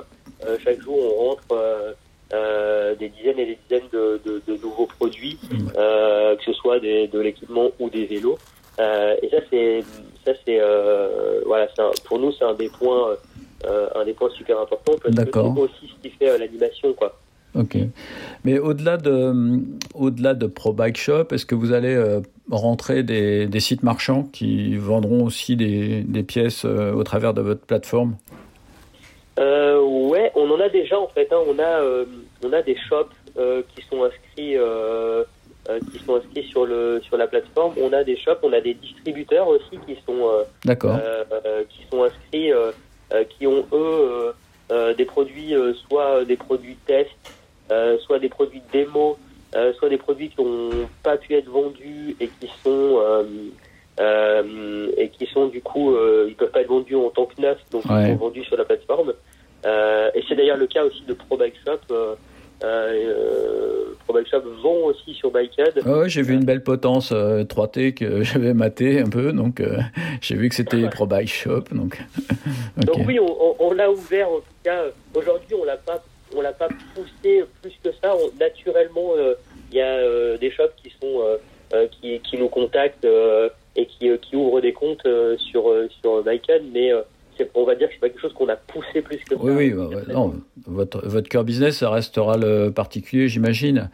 chaque 0.63 0.81
jour, 0.81 0.97
on 0.99 1.29
rentre 1.29 1.93
euh, 2.33 2.95
des 2.95 3.09
dizaines 3.09 3.39
et 3.39 3.45
des 3.45 3.57
dizaines 3.69 3.87
de, 3.93 4.19
de, 4.25 4.41
de 4.47 4.57
nouveaux 4.61 4.87
produits, 4.87 5.37
euh, 5.77 6.35
que 6.35 6.43
ce 6.43 6.53
soit 6.53 6.79
des, 6.79 7.07
de 7.07 7.19
l'équipement 7.19 7.69
ou 7.79 7.89
des 7.89 8.05
vélos. 8.05 8.37
Euh, 8.79 9.15
et 9.21 9.29
ça, 9.29 9.37
c'est, 9.49 9.83
ça, 10.25 10.31
c'est, 10.45 10.59
voilà, 11.45 11.67
un- 11.77 11.91
pour 12.05 12.19
nous, 12.19 12.31
c'est 12.33 12.43
un 12.43 12.53
des 12.53 12.69
points, 12.69 13.15
euh, 13.65 13.87
un 13.95 14.03
des 14.03 14.13
points 14.13 14.29
super 14.31 14.59
importants 14.59 14.93
parce 15.01 15.03
que 15.03 15.06
D'accord. 15.25 15.53
c'est 15.55 15.61
aussi 15.61 15.93
ce 15.95 16.01
qui 16.07 16.15
fait 16.15 16.29
euh, 16.29 16.37
l'animation, 16.37 16.93
quoi. 16.93 17.17
Ok. 17.55 17.75
Mais 18.43 18.59
au-delà 18.59 18.97
de, 18.97 19.33
au-delà 19.95 20.33
de 20.35 20.45
Pro 20.47 20.73
Bike 20.73 20.97
Shop, 20.97 21.25
est-ce 21.31 21.45
que 21.45 21.55
vous 21.55 21.71
allez 21.73 21.95
euh, 21.95 22.19
rentrer 22.51 23.01
des, 23.03 23.47
des 23.47 23.59
sites 23.59 23.81
marchands 23.83 24.23
qui 24.31 24.75
vendront 24.77 25.23
aussi 25.25 25.55
des, 25.55 26.01
des 26.03 26.23
pièces 26.23 26.65
euh, 26.65 26.91
au 26.93 27.03
travers 27.03 27.33
de 27.33 27.41
votre 27.41 27.61
plateforme? 27.61 28.15
Euh, 29.39 29.81
ouais, 29.81 30.31
on 30.35 30.49
en 30.51 30.59
a 30.59 30.69
déjà 30.69 30.99
en 30.99 31.07
fait. 31.07 31.31
hein. 31.31 31.39
On 31.47 31.57
a, 31.57 31.81
on 32.43 32.53
a 32.53 32.61
des 32.61 32.75
shops 32.75 33.13
qui 33.75 33.85
sont 33.89 34.03
inscrits, 34.03 34.55
qui 35.91 35.99
sont 36.05 36.15
inscrits 36.15 36.43
sur 36.49 36.65
le 36.65 36.99
sur 37.03 37.17
la 37.17 37.27
plateforme. 37.27 37.73
On 37.81 37.93
a 37.93 38.03
des 38.03 38.17
shops, 38.17 38.39
on 38.43 38.51
a 38.53 38.61
des 38.61 38.73
distributeurs 38.73 39.47
aussi 39.47 39.77
qui 39.85 39.95
sont 40.07 40.27
D'accord. 40.65 40.99
qui 41.69 41.81
sont 41.91 42.03
inscrits, 42.03 42.49
qui 43.37 43.45
ont 43.47 43.63
eux 43.73 44.33
des 44.69 45.05
produits, 45.05 45.55
euh, 45.55 45.73
soit 45.87 46.25
des 46.25 46.35
produits 46.37 46.77
test, 46.85 47.09
euh, 47.71 47.97
soit 47.99 48.19
des 48.19 48.29
produits 48.29 48.61
démo, 48.71 49.17
euh, 49.55 49.73
soit 49.73 49.89
des 49.89 49.97
produits 49.97 50.29
qui 50.29 50.41
n'ont 50.43 50.89
pas 51.03 51.17
pu 51.17 51.33
être 51.35 51.49
vendus 51.49 52.15
et 52.19 52.27
qui 52.27 52.47
sont 52.63 52.99
euh, 52.99 53.23
euh, 53.99 54.91
et 54.97 55.09
qui 55.09 55.25
sont 55.27 55.47
du 55.47 55.61
coup, 55.61 55.95
euh, 55.95 56.25
ils 56.27 56.35
peuvent 56.35 56.51
pas 56.51 56.61
être 56.61 56.67
vendus 56.67 56.95
en 56.95 57.09
tant 57.09 57.25
que 57.25 57.41
neufs, 57.41 57.59
donc 57.71 57.85
Ouais. 57.85 58.03
ils 58.03 58.07
sont 58.09 58.15
vendus 58.25 58.43
sur 58.43 58.57
la 58.57 58.65
plateforme. 58.65 59.13
Euh, 59.65 60.11
et 60.13 60.23
c'est 60.27 60.35
d'ailleurs 60.35 60.57
le 60.57 60.67
cas 60.67 60.83
aussi 60.83 61.01
de 61.07 61.13
Pro 61.13 61.35
Bike 61.37 61.55
Shop. 61.65 61.79
Euh, 62.63 62.91
euh, 62.93 63.95
Pro 64.03 64.13
Bike 64.13 64.27
Shop 64.29 64.41
vont 64.63 64.85
aussi 64.85 65.13
sur 65.13 65.29
Bikehead. 65.29 65.81
Ah 65.85 66.07
j'ai 66.07 66.21
vu 66.23 66.33
une 66.33 66.43
belle 66.45 66.63
potence 66.63 67.11
euh, 67.11 67.43
3T 67.43 67.93
que 67.93 68.23
j'avais 68.23 68.53
maté 68.53 68.99
un 68.99 69.09
peu, 69.09 69.31
donc 69.31 69.59
euh, 69.59 69.77
j'ai 70.21 70.35
vu 70.35 70.49
que 70.49 70.55
c'était 70.55 70.89
Pro 70.89 71.05
Bike 71.05 71.27
Shop. 71.29 71.65
Donc. 71.71 71.99
Donc 72.77 72.97
oui, 73.07 73.19
on, 73.19 73.25
on- 73.25 73.55
on 73.59 73.71
l'a 73.73 73.91
ouvert 73.91 74.29
en 74.29 74.37
tout 74.37 74.43
cas. 74.63 74.81
euh, 74.83 74.91
Aujourd'hui, 75.15 75.55
on 75.59 75.63
l'a 75.65 75.77
pas, 75.77 76.03
on 76.35 76.41
l'a 76.41 76.53
pas 76.53 76.67
poussé 76.95 77.43
plus 77.61 77.73
que 77.83 77.89
ça. 78.01 78.15
On- 78.15 78.31
naturellement, 78.39 79.11
euh, 79.17 79.33
il 79.71 79.77
y 79.77 79.81
a 79.81 79.95
euh, 79.97 80.37
des 80.37 80.49
shops 80.51 80.73
qui 80.83 80.89
sont 81.01 81.21
euh, 81.21 81.37
euh, 81.73 81.87
qui, 82.01 82.19
qui 82.21 82.37
nous 82.37 82.47
contactent 82.49 83.05
euh, 83.05 83.49
et 83.75 83.85
qui, 83.85 84.09
euh, 84.09 84.17
qui 84.17 84.35
ouvrent 84.35 84.61
des 84.61 84.73
comptes 84.73 85.05
euh, 85.05 85.37
sur 85.37 85.69
euh, 85.69 85.87
sur 86.01 86.23
mais 86.73 86.91
euh, 86.93 87.01
on 87.53 87.65
va 87.65 87.75
dire 87.75 87.87
que 87.87 87.93
c'est 87.93 87.99
pas 87.99 88.09
quelque 88.09 88.21
chose 88.21 88.33
qu'on 88.33 88.49
a 88.49 88.55
poussé 88.55 89.01
plus 89.01 89.17
que 89.17 89.35
ça. 89.35 89.41
Oui, 89.41 89.71
oui, 89.71 89.71
bah, 89.71 90.01
non, 90.13 90.35
votre, 90.65 91.05
votre 91.07 91.29
cœur 91.29 91.43
business, 91.43 91.77
ça 91.77 91.89
restera 91.89 92.37
le 92.37 92.69
particulier, 92.69 93.27
j'imagine. 93.27 93.89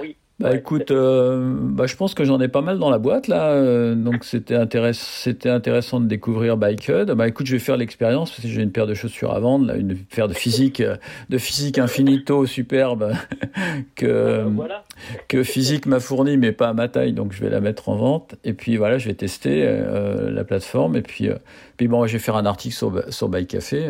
Oui. 0.00 0.16
Bah 0.40 0.54
écoute, 0.54 0.92
euh, 0.92 1.52
bah, 1.60 1.86
je 1.86 1.96
pense 1.96 2.14
que 2.14 2.22
j'en 2.24 2.40
ai 2.40 2.46
pas 2.46 2.60
mal 2.60 2.78
dans 2.78 2.90
la 2.90 2.98
boîte 2.98 3.26
là, 3.26 3.48
euh, 3.50 3.96
donc 3.96 4.22
c'était 4.22 4.54
intéress 4.54 4.96
c'était 5.00 5.48
intéressant 5.48 5.98
de 5.98 6.06
découvrir 6.06 6.56
Bikehead. 6.56 7.10
Bah 7.10 7.26
écoute, 7.26 7.46
je 7.46 7.54
vais 7.54 7.58
faire 7.58 7.76
l'expérience 7.76 8.30
parce 8.30 8.42
que 8.42 8.48
j'ai 8.48 8.62
une 8.62 8.70
paire 8.70 8.86
de 8.86 8.94
chaussures 8.94 9.32
à 9.34 9.40
vendre, 9.40 9.66
là, 9.66 9.74
une 9.74 9.96
paire 9.96 10.28
de 10.28 10.34
physique, 10.34 10.80
euh, 10.80 10.96
de 11.28 11.38
physique 11.38 11.78
infinito 11.78 12.46
superbe 12.46 13.14
que 13.96 14.06
Euh, 14.06 14.44
voilà. 14.54 14.84
que 15.26 15.42
physique 15.42 15.86
m'a 15.86 15.98
fourni 15.98 16.36
mais 16.36 16.52
pas 16.52 16.68
à 16.68 16.72
ma 16.72 16.86
taille, 16.86 17.14
donc 17.14 17.32
je 17.32 17.40
vais 17.42 17.50
la 17.50 17.60
mettre 17.60 17.88
en 17.88 17.96
vente. 17.96 18.36
Et 18.44 18.52
puis 18.52 18.76
voilà, 18.76 18.98
je 18.98 19.08
vais 19.08 19.14
tester 19.14 19.64
la 19.66 20.44
plateforme 20.44 20.94
et 20.94 21.02
puis 21.02 21.30
puis 21.76 21.88
bon, 21.88 22.06
je 22.06 22.12
vais 22.12 22.18
faire 22.20 22.36
un 22.36 22.46
article 22.46 22.74
sur 22.76 22.92
sur 23.12 23.28
Bike 23.28 23.48
Café. 23.48 23.88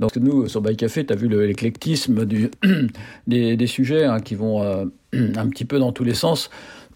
Donc 0.00 0.16
nous, 0.16 0.48
sur 0.48 0.60
Bike 0.60 0.78
Café, 0.78 1.06
tu 1.06 1.12
as 1.12 1.16
vu 1.16 1.28
le- 1.28 1.46
l'éclectisme 1.46 2.24
des, 3.26 3.56
des 3.56 3.66
sujets 3.66 4.04
hein, 4.04 4.20
qui 4.20 4.34
vont 4.34 4.62
euh, 4.62 4.84
un 5.12 5.48
petit 5.48 5.64
peu 5.64 5.78
dans 5.78 5.92
tous 5.92 6.04
les 6.04 6.14
sens, 6.14 6.50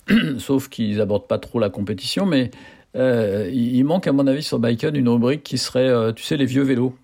sauf 0.38 0.68
qu'ils 0.68 1.00
abordent 1.00 1.28
pas 1.28 1.38
trop 1.38 1.60
la 1.60 1.70
compétition. 1.70 2.26
Mais 2.26 2.50
euh, 2.96 3.48
il, 3.52 3.84
manque, 3.84 4.06
à 4.06 4.12
mon 4.12 4.26
avis, 4.26 4.42
sur 4.42 4.58
Bikehead 4.58 4.96
une 4.96 5.08
rubrique 5.08 5.44
qui 5.44 5.58
serait, 5.58 5.88
euh, 5.88 6.12
tu 6.12 6.24
sais, 6.24 6.36
les 6.36 6.46
vieux 6.46 6.62
vélos. 6.62 6.94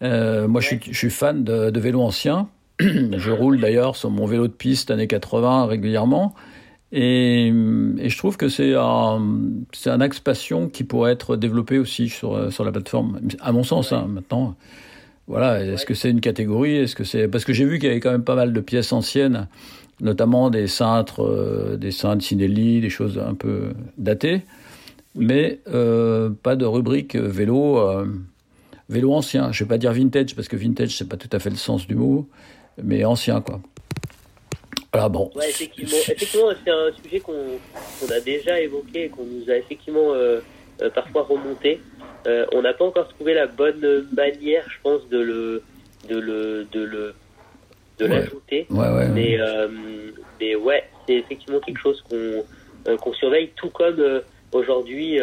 Moi, 0.00 0.60
je, 0.60 0.66
suis, 0.66 0.80
je 0.90 0.96
suis 0.96 1.10
fan 1.10 1.44
de, 1.44 1.70
de 1.70 1.80
vélos 1.80 2.00
anciens. 2.02 2.48
je 2.80 3.30
roule 3.32 3.60
d'ailleurs 3.60 3.96
sur 3.96 4.10
mon 4.10 4.26
vélo 4.26 4.46
de 4.46 4.52
piste 4.52 4.90
années 4.92 5.08
80 5.08 5.66
régulièrement. 5.66 6.34
Et, 6.92 7.48
et 7.48 8.08
je 8.08 8.16
trouve 8.16 8.36
que 8.38 8.48
c'est 8.48 8.74
un, 8.74 9.20
c'est 9.72 9.90
un 9.90 10.00
axe 10.00 10.20
passion 10.20 10.68
qui 10.68 10.84
pourrait 10.84 11.12
être 11.12 11.36
développé 11.36 11.78
aussi 11.78 12.08
sur, 12.08 12.50
sur 12.50 12.64
la 12.64 12.72
plateforme, 12.72 13.20
à 13.40 13.52
mon 13.52 13.64
sens, 13.64 13.92
hein, 13.92 14.06
maintenant. 14.08 14.56
Voilà, 15.28 15.62
est-ce 15.62 15.82
Ouais. 15.82 15.86
que 15.86 15.94
c'est 15.94 16.10
une 16.10 16.20
catégorie 16.20 16.76
Est-ce 16.76 16.96
que 16.96 17.04
c'est 17.04 17.28
parce 17.28 17.44
que 17.44 17.52
j'ai 17.52 17.64
vu 17.66 17.78
qu'il 17.78 17.88
y 17.88 17.90
avait 17.92 18.00
quand 18.00 18.10
même 18.10 18.24
pas 18.24 18.34
mal 18.34 18.52
de 18.52 18.60
pièces 18.60 18.92
anciennes, 18.92 19.46
notamment 20.00 20.48
des 20.50 20.66
cintres, 20.66 21.22
euh, 21.22 21.76
des 21.76 21.90
cintres 21.90 22.24
Cinelli, 22.24 22.80
des 22.80 22.88
choses 22.90 23.18
un 23.18 23.34
peu 23.34 23.72
datées, 23.98 24.40
mais 25.14 25.60
euh, 25.68 26.30
pas 26.42 26.56
de 26.56 26.64
rubrique 26.64 27.14
euh, 27.14 27.28
vélo, 27.28 27.78
euh, 27.78 28.06
vélo 28.88 29.12
ancien. 29.12 29.52
Je 29.52 29.64
vais 29.64 29.68
pas 29.68 29.76
dire 29.78 29.92
vintage 29.92 30.34
parce 30.34 30.48
que 30.48 30.56
vintage 30.56 30.96
c'est 30.96 31.08
pas 31.08 31.16
tout 31.18 31.28
à 31.32 31.38
fait 31.38 31.50
le 31.50 31.56
sens 31.56 31.86
du 31.86 31.94
mot, 31.94 32.26
mais 32.82 33.04
ancien 33.04 33.42
quoi. 33.42 33.60
Voilà 34.94 35.10
bon. 35.10 35.30
Ouais, 35.36 35.50
effectivement, 35.50 35.96
effectivement 36.00 36.46
c'est 36.64 36.70
un 36.70 36.88
sujet 37.02 37.20
qu'on 37.20 37.34
a 38.10 38.20
déjà 38.20 38.58
évoqué 38.60 39.04
et 39.04 39.08
qu'on 39.10 39.24
nous 39.24 39.50
a 39.50 39.56
effectivement 39.56 40.12
parfois 40.94 41.24
remonté. 41.24 41.80
Euh, 42.26 42.44
on 42.52 42.62
n'a 42.62 42.74
pas 42.74 42.84
encore 42.84 43.08
trouvé 43.08 43.34
la 43.34 43.46
bonne 43.46 44.06
manière, 44.16 44.64
je 44.68 44.76
pense, 44.82 45.08
de 45.08 45.18
le 45.18 45.62
de 46.08 46.18
le 46.18 46.66
de 46.72 46.80
le 46.82 47.14
de 47.98 48.04
Ouais. 48.06 48.20
l'ajouter. 48.20 48.66
Ouais 48.70 48.88
ouais. 48.88 49.08
Mais 49.08 49.40
euh, 49.40 49.68
mais 50.40 50.54
ouais, 50.56 50.84
c'est 51.06 51.14
effectivement 51.14 51.60
quelque 51.60 51.80
chose 51.80 52.02
qu'on 52.08 52.44
euh, 52.88 52.96
qu'on 52.96 53.12
surveille, 53.14 53.50
tout 53.56 53.70
comme 53.70 53.98
euh, 54.00 54.20
aujourd'hui. 54.52 55.18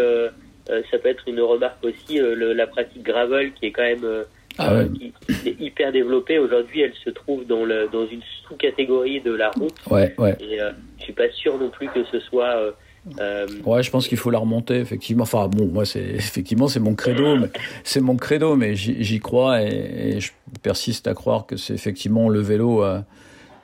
ça 0.91 0.97
peut 0.97 1.09
être 1.09 1.23
une 1.27 1.39
remarque 1.41 1.83
aussi, 1.83 2.19
euh, 2.19 2.33
le- 2.35 2.53
la 2.53 2.65
pratique 2.67 3.03
gravel 3.03 3.53
qui 3.53 3.67
est 3.67 3.71
quand 3.71 3.83
même 3.83 4.03
euh, 4.03 4.23
Ah 4.57 4.73
ouais. 4.73 4.87
qui, 4.97 5.13
qui 5.41 5.49
est 5.49 5.59
hyper 5.61 5.91
développée. 5.91 6.39
Aujourd'hui, 6.39 6.81
elle 6.81 6.93
se 7.03 7.09
trouve 7.11 7.45
dans, 7.45 7.65
le, 7.65 7.87
dans 7.91 8.05
une 8.07 8.21
sous-catégorie 8.47 9.21
de 9.21 9.31
la 9.33 9.51
route. 9.51 9.75
Ouais 9.89 10.13
ouais. 10.17 10.35
Et 10.39 10.59
euh, 10.61 10.71
je 10.97 11.03
suis 11.03 11.13
pas 11.13 11.29
sûr 11.31 11.57
non 11.57 11.69
plus 11.69 11.87
que 11.89 12.03
ce 12.05 12.19
soit. 12.19 12.73
Euh, 13.19 13.45
Ouais, 13.65 13.83
je 13.83 13.91
pense 13.91 14.07
qu'il 14.07 14.17
faut 14.17 14.31
la 14.31 14.39
remonter 14.39 14.75
effectivement. 14.79 15.23
Enfin 15.23 15.47
bon, 15.47 15.67
moi 15.67 15.85
c'est 15.85 16.01
effectivement 16.15 16.67
c'est 16.67 16.79
mon 16.79 16.95
credo, 16.95 17.35
mais 17.37 17.49
c'est 17.83 18.01
mon 18.01 18.15
credo, 18.17 18.55
mais 18.55 18.75
j'y 18.75 19.19
crois 19.19 19.61
et, 19.61 20.15
et 20.15 20.19
je 20.19 20.31
persiste 20.63 21.07
à 21.07 21.13
croire 21.13 21.45
que 21.45 21.55
c'est 21.57 21.73
effectivement 21.73 22.29
le 22.29 22.39
vélo 22.39 22.83
euh, 22.83 22.99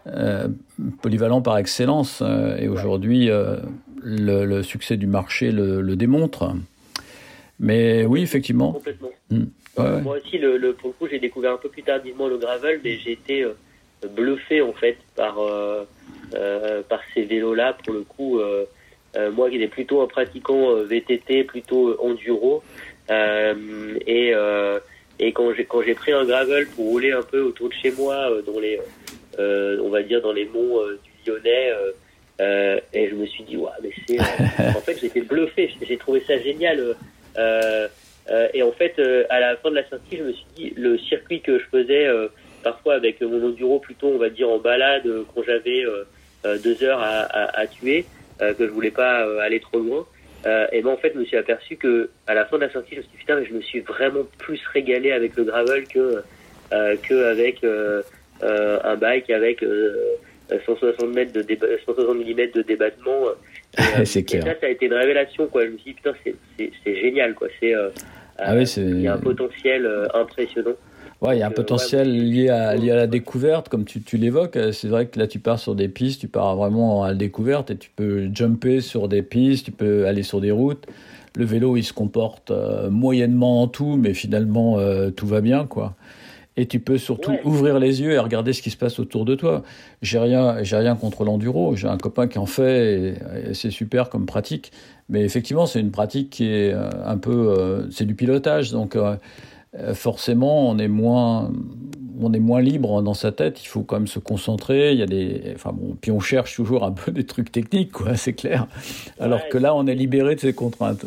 euh, 0.08 0.48
polyvalent 1.02 1.42
par 1.42 1.58
excellence. 1.58 2.22
euh, 2.22 2.58
et 2.58 2.68
aujourd'hui, 2.68 3.30
le, 4.04 4.46
le 4.46 4.64
succès 4.64 4.98
du 4.98 5.08
marché 5.08 5.52
le, 5.52 5.82
le 5.82 5.96
démontre. 5.96 6.54
Mais 7.60 8.06
oui, 8.06 8.22
effectivement. 8.24 8.74
complètement. 8.74 9.10
Ouais, 9.32 9.38
ouais. 9.78 10.02
Moi 10.02 10.18
aussi, 10.18 10.38
le, 10.40 10.58
le- 10.58 10.74
pour 10.74 10.90
le 10.90 10.94
coup, 10.94 11.08
j'ai 11.12 11.20
découvert 11.20 11.54
un 11.54 11.58
peu 11.58 11.70
plus 11.70 11.84
tardivement 11.84 12.28
le 12.28 12.38
gravel, 12.38 12.82
mais 12.84 12.98
j'ai 12.98 13.12
été 13.14 13.46
bluffé 14.16 14.62
en 14.62 14.74
fait 14.74 14.98
par 15.16 15.36
par 16.90 17.00
ces 17.14 17.24
vélos-là. 17.24 17.74
Pour 17.84 17.94
le 17.94 18.02
coup, 18.02 18.40
moi 19.32 19.50
qui 19.50 19.58
étais 19.58 19.68
plutôt 19.68 20.02
un 20.02 20.08
pratiquant 20.08 20.72
euh, 20.76 20.84
VTT, 20.84 21.44
plutôt 21.44 21.90
euh, 21.90 21.98
enduro, 22.02 22.64
euh, 23.10 23.96
et 24.08 24.32
euh, 24.34 24.80
et 25.20 25.32
quand 25.34 25.54
j'ai 25.54 25.66
quand 25.66 25.82
j'ai 25.82 25.94
pris 25.96 26.12
un 26.14 26.26
gravel 26.26 26.68
pour 26.68 26.86
rouler 26.86 27.12
un 27.12 27.22
peu 27.24 27.42
autour 27.42 27.70
de 27.70 27.74
chez 27.74 27.92
moi, 27.92 28.16
euh, 28.32 28.42
dans 28.42 28.60
les 28.60 28.80
euh, 29.40 29.80
on 29.84 29.90
va 29.90 30.02
dire 30.04 30.22
dans 30.22 30.34
les 30.34 30.46
monts 30.46 30.80
euh, 30.80 31.00
du 31.26 31.32
Lyonnais. 31.32 31.72
euh, 31.72 31.92
euh, 32.40 32.80
et 32.92 33.08
je 33.08 33.14
me 33.14 33.26
suis 33.28 33.44
dit, 33.44 33.56
ouais, 33.56 33.70
mais 33.84 33.92
c'est. 34.08 34.20
euh, 34.20 34.70
en 34.76 34.82
fait, 34.82 34.98
j'étais 35.00 35.22
bluffé. 35.22 35.70
J'ai- 35.88 35.98
trouvé 35.98 36.22
ça 36.26 36.40
génial. 36.40 36.80
euh, 36.80 36.94
euh, 37.38 37.88
euh, 38.32 38.48
et 38.56 38.64
en 38.64 38.72
fait, 38.72 38.96
euh, 38.98 39.26
à 39.30 39.40
la 39.40 39.58
fin 39.58 39.70
de 39.70 39.76
la 39.76 39.88
sortie, 39.88 40.18
je 40.18 40.24
me 40.24 40.32
suis 40.34 40.46
dit, 40.56 40.74
le 40.76 40.98
circuit 40.98 41.42
que 41.42 41.60
je 41.60 41.66
faisais 41.66 42.06
euh, 42.08 42.30
parfois 42.64 42.96
avec 42.96 43.22
mon 43.22 43.46
enduro, 43.46 43.78
plutôt, 43.80 44.08
on 44.08 44.18
va 44.18 44.30
dire, 44.30 44.50
en 44.50 44.58
balade, 44.58 45.06
euh, 45.06 45.24
quand 45.36 45.44
j'avais 45.44 45.84
euh, 45.86 46.04
euh, 46.46 46.58
deux 46.58 46.84
heures 46.84 47.00
à, 47.00 47.20
à, 47.26 47.60
à 47.62 47.68
tuer, 47.68 48.06
euh, 48.42 48.54
que 48.54 48.66
je 48.66 48.72
voulais 48.72 48.92
pas 48.92 49.26
euh, 49.26 49.40
aller 49.40 49.60
trop 49.60 49.80
loin. 49.80 50.06
Euh, 50.46 50.66
et 50.72 50.82
ben 50.82 50.90
en 50.92 50.98
fait, 50.98 51.12
je 51.14 51.20
me 51.20 51.26
suis 51.26 51.38
aperçu 51.38 51.76
que 51.78 52.10
à 52.28 52.34
la 52.34 52.46
fin 52.46 52.58
de 52.58 52.64
la 52.64 52.72
sortie, 52.72 52.92
je 52.94 52.98
me 52.98 53.02
suis 53.04 53.12
dit, 53.12 53.18
putain, 53.20 53.36
mais 53.40 53.46
je 53.46 53.54
me 53.54 53.62
suis 53.62 53.80
vraiment 53.82 54.24
plus 54.40 54.60
régalé 54.74 55.12
avec 55.12 55.36
le 55.36 55.44
gravel 55.44 55.88
que 55.88 56.24
que 57.04 57.24
avec 57.32 57.64
un 58.42 58.96
bike 58.96 59.30
avec 59.30 59.62
euh, 59.62 59.96
160 60.66 61.14
mètres 61.14 61.34
de 61.34 61.44
déba- 61.44 61.68
160 61.86 62.18
mm 62.18 62.52
de 62.56 62.62
débattement. 62.64 63.26
Et, 64.00 64.04
C'est 64.06 64.20
et 64.20 64.24
clair. 64.26 64.44
ça, 64.44 64.60
ça 64.60 64.66
a 64.66 64.70
été 64.70 64.88
une 64.88 64.94
révélation, 64.94 65.48
quoi. 65.48 65.64
Je 65.66 65.70
me 65.72 65.78
suis 65.78 65.92
dit, 65.92 66.02
putain, 66.02 66.14
c'est, 66.84 66.96
génial, 67.02 67.34
quoi. 67.36 67.48
C'est, 67.60 67.74
Ah 68.38 68.66
c'est- 68.66 68.82
il 68.82 69.02
y 69.02 69.08
a 69.08 69.14
un 69.14 69.18
potentiel 69.18 69.88
impressionnant. 70.14 70.76
Ouais, 71.22 71.38
il 71.38 71.40
y 71.40 71.44
a 71.44 71.48
un 71.48 71.52
Euh, 71.52 71.54
potentiel 71.54 72.08
ouais, 72.10 72.14
lié 72.18 72.50
à, 72.50 72.76
lié 72.76 72.92
à 72.92 72.96
la 72.96 73.08
découverte, 73.08 73.70
comme 73.70 73.86
tu, 73.86 74.02
tu 74.02 74.18
l'évoques. 74.18 74.56
Euh, 74.58 74.72
C'est 74.72 74.88
vrai 74.88 75.06
que 75.06 75.20
là, 75.20 75.28
tu 75.28 75.40
pars 75.40 75.60
sur 75.60 75.76
des 75.76 75.88
pistes, 75.88 76.22
tu 76.22 76.28
pars 76.28 76.56
vraiment 76.56 77.04
à 77.04 77.10
la 77.10 77.14
découverte 77.16 77.70
et 77.72 77.78
tu 77.78 77.92
peux 77.96 78.30
jumper 78.34 78.82
sur 78.82 79.08
des 79.08 79.22
pistes, 79.22 79.66
tu 79.66 79.72
peux 79.72 80.08
aller 80.08 80.24
sur 80.24 80.42
des 80.42 80.52
routes. 80.52 80.86
Le 81.36 81.46
vélo, 81.46 81.78
il 81.78 81.84
se 81.84 81.94
comporte 81.94 82.50
euh, 82.52 82.90
moyennement 82.90 83.62
en 83.62 83.68
tout, 83.68 83.98
mais 83.98 84.14
finalement, 84.14 84.80
euh, 84.80 85.12
tout 85.12 85.28
va 85.28 85.42
bien, 85.42 85.66
quoi. 85.66 85.96
et 86.58 86.66
tu 86.66 86.80
peux 86.80 86.98
surtout 86.98 87.32
Ouais. 87.32 87.42
ouvrir 87.46 87.80
les 87.80 88.02
yeux 88.02 88.12
et 88.12 88.20
regarder 88.20 88.52
ce 88.54 88.62
qui 88.62 88.72
se 88.72 88.78
passe 88.78 89.00
autour 89.00 89.24
de 89.24 89.36
toi. 89.36 89.64
J'ai 90.02 90.20
rien, 90.20 90.62
j'ai 90.64 90.76
rien 90.76 90.96
contre 90.98 91.24
l'enduro. 91.24 91.76
J'ai 91.78 91.88
un 91.88 91.98
copain 91.98 92.28
qui 92.28 92.40
en 92.40 92.46
fait 92.46 93.14
et, 93.46 93.50
et 93.52 93.54
c'est 93.54 93.72
super 93.72 94.10
comme 94.10 94.26
pratique. 94.26 94.72
Mais 95.08 95.22
effectivement, 95.24 95.66
c'est 95.66 95.80
une 95.80 95.92
pratique 95.92 96.30
qui 96.30 96.48
est 96.48 96.74
un 97.06 97.18
peu, 97.18 97.32
euh, 97.58 97.90
c'est 97.92 98.06
du 98.06 98.16
pilotage. 98.16 98.72
Donc 98.72 98.98
forcément, 99.94 100.70
on 100.70 100.78
est 100.80 100.88
moins, 100.88 101.52
on 102.20 102.34
est 102.34 102.40
moins 102.40 102.62
libre 102.62 103.02
dans 103.02 103.14
sa 103.14 103.32
tête. 103.32 103.64
Il 103.64 103.68
faut 103.68 103.84
quand 103.84 103.98
même 103.98 104.08
se 104.08 104.20
concentrer. 104.20 104.92
Il 104.92 105.00
y 105.00 105.04
a 105.04 105.06
des, 105.06 105.54
enfin 105.56 105.72
bon, 105.74 105.96
puis 106.00 106.12
on 106.12 106.20
cherche 106.20 106.56
toujours 106.56 106.84
un 106.84 106.92
peu 107.06 107.12
des 107.12 107.26
trucs 107.26 107.52
techniques, 107.52 107.92
quoi. 107.92 108.16
C'est 108.16 108.34
clair. 108.34 108.68
Alors 109.20 109.40
Ouais, 109.42 109.50
que 109.50 109.58
là, 109.58 109.74
on 109.76 109.88
est 109.88 109.96
libéré 109.96 110.36
de 110.36 110.40
ces 110.42 110.54
contraintes. 110.54 111.06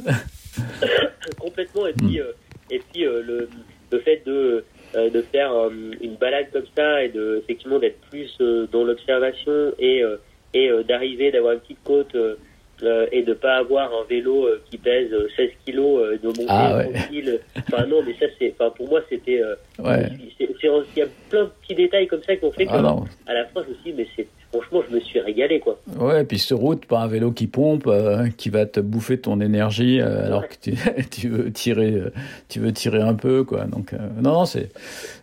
complètement. 1.38 1.86
Et 1.86 1.92
puis, 1.92 2.20
euh, 2.20 2.32
et 2.70 2.80
puis 2.92 3.04
euh, 3.04 3.22
le, 3.22 3.48
le 3.92 3.98
fait 4.00 4.22
de, 4.26 4.64
euh, 4.94 5.10
de 5.10 5.22
faire 5.22 5.52
euh, 5.52 5.70
une 6.00 6.14
balade 6.16 6.46
comme 6.52 6.64
ça 6.76 7.02
et 7.04 7.08
de 7.08 7.40
effectivement 7.42 7.78
d'être 7.78 8.00
plus 8.10 8.34
euh, 8.40 8.66
dans 8.72 8.84
l'observation 8.84 9.72
et, 9.78 10.02
euh, 10.02 10.16
et 10.54 10.68
euh, 10.70 10.82
d'arriver 10.82 11.30
d'avoir 11.30 11.52
une 11.54 11.60
petite 11.60 11.82
côte 11.84 12.16
euh, 12.86 13.02
euh, 13.04 13.06
et 13.12 13.22
de 13.22 13.32
pas 13.34 13.56
avoir 13.56 13.90
un 13.92 14.04
vélo 14.08 14.46
euh, 14.46 14.62
qui 14.70 14.78
pèse 14.78 15.12
euh, 15.12 15.26
16 15.36 15.50
kilos, 15.66 16.00
euh, 16.00 16.18
de 16.22 16.26
monter 16.28 16.44
Ah 16.48 16.76
ouais. 16.76 16.92
tranquille. 16.92 17.40
Enfin 17.56 17.86
non, 17.86 18.02
mais 18.06 18.14
ça 18.20 18.26
c'est, 18.38 18.54
enfin 18.58 18.70
pour 18.76 18.88
moi 18.88 19.00
c'était, 19.08 19.40
euh, 19.42 19.54
Ouais. 19.82 20.08
c'est- 20.38 20.48
il 20.96 20.98
y 20.98 21.02
a 21.02 21.06
plein 21.28 21.44
de 21.44 21.50
petits 21.62 21.74
détails 21.74 22.06
comme 22.06 22.22
ça 22.26 22.36
qui 22.36 22.44
ont 22.44 22.52
fait 22.52 22.64
que 22.66 22.70
Ah 22.72 22.80
non. 22.80 23.04
à 23.26 23.34
la 23.34 23.44
fin 23.46 23.62
je 23.64 23.70
me 23.70 23.74
suis 23.82 23.92
dit 23.92 23.94
mais 23.98 24.06
c'est, 24.16 24.26
franchement 24.50 24.82
je 24.88 24.94
me 24.94 25.00
suis 25.00 25.20
régalé 25.20 25.60
quoi. 25.60 25.78
Ouais, 25.98 26.24
puis 26.24 26.38
sur 26.38 26.58
route, 26.58 26.86
pas 26.86 27.00
un 27.00 27.06
vélo 27.08 27.32
qui 27.32 27.46
pompe, 27.48 27.86
euh, 27.86 28.28
qui 28.36 28.48
va 28.50 28.64
te 28.66 28.80
bouffer 28.80 29.18
ton 29.18 29.40
énergie 29.40 30.00
euh, 30.00 30.26
alors 30.26 30.48
que 30.48 30.54
tu, 30.60 30.72
tu 31.10 31.28
veux 31.28 31.50
tirer, 31.52 31.92
euh, 31.92 32.10
tu 32.48 32.60
veux 32.60 32.72
tirer 32.72 33.00
un 33.02 33.14
peu, 33.14 33.44
quoi. 33.44 33.64
Donc 33.64 33.92
euh, 33.92 33.98
non, 34.22 34.32
non, 34.32 34.44
c'est 34.46 34.70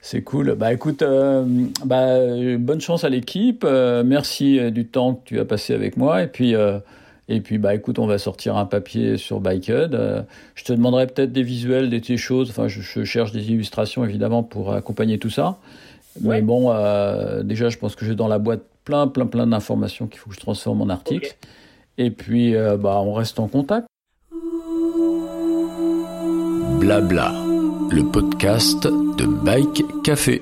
c'est 0.01 0.21
cool. 0.21 0.53
Bah 0.55 0.73
écoute, 0.73 1.01
euh, 1.01 1.43
bah 1.85 2.07
euh, 2.09 2.57
bonne 2.59 2.81
chance 2.81 3.03
à 3.03 3.09
l'équipe. 3.09 3.63
euh, 3.63 4.03
merci 4.05 4.59
euh, 4.59 4.69
du 4.69 4.85
temps 4.85 5.15
que 5.15 5.21
tu 5.25 5.39
as 5.39 5.45
passé 5.45 5.73
avec 5.73 5.97
moi. 5.97 6.21
Et 6.23 6.27
puis 6.27 6.53
euh, 6.55 6.77
et 7.27 7.39
puis 7.41 7.57
bah 7.57 7.73
écoute, 7.75 7.99
on 7.99 8.07
va 8.07 8.17
sortir 8.17 8.57
un 8.57 8.65
papier 8.65 9.17
sur 9.17 9.39
Bikehead. 9.39 9.95
Euh, 9.95 10.21
je 10.55 10.63
te 10.63 10.73
demanderai 10.73 11.07
peut-être 11.07 11.31
des 11.31 11.43
visuels, 11.43 11.89
des 11.89 11.99
des 11.99 12.17
choses. 12.17 12.49
Enfin, 12.49 12.67
je, 12.67 12.81
je 12.81 13.03
cherche 13.03 13.31
des 13.31 13.51
illustrations 13.51 14.03
évidemment 14.03 14.43
pour 14.43 14.73
accompagner 14.73 15.17
tout 15.17 15.29
ça. 15.29 15.57
Mais 16.19 16.41
bon, 16.41 16.71
euh, 16.71 17.43
déjà, 17.43 17.69
je 17.69 17.77
pense 17.77 17.95
que 17.95 18.05
j'ai 18.05 18.15
dans 18.15 18.27
la 18.27 18.39
boîte 18.39 18.63
plein, 18.83 19.07
plein, 19.07 19.25
plein 19.25 19.47
d'informations 19.47 20.07
qu'il 20.07 20.19
faut 20.19 20.29
que 20.29 20.35
je 20.35 20.41
transforme 20.41 20.81
en 20.81 20.89
article. 20.89 21.27
Ok. 21.27 21.49
Et 21.97 22.11
puis, 22.11 22.55
euh, 22.55 22.77
bah, 22.77 22.99
on 23.01 23.13
reste 23.13 23.39
en 23.39 23.47
contact. 23.47 23.87
Blabla, 26.79 27.31
le 27.91 28.03
podcast 28.11 28.83
de 28.83 29.25
Bike 29.25 29.83
Café. 30.03 30.41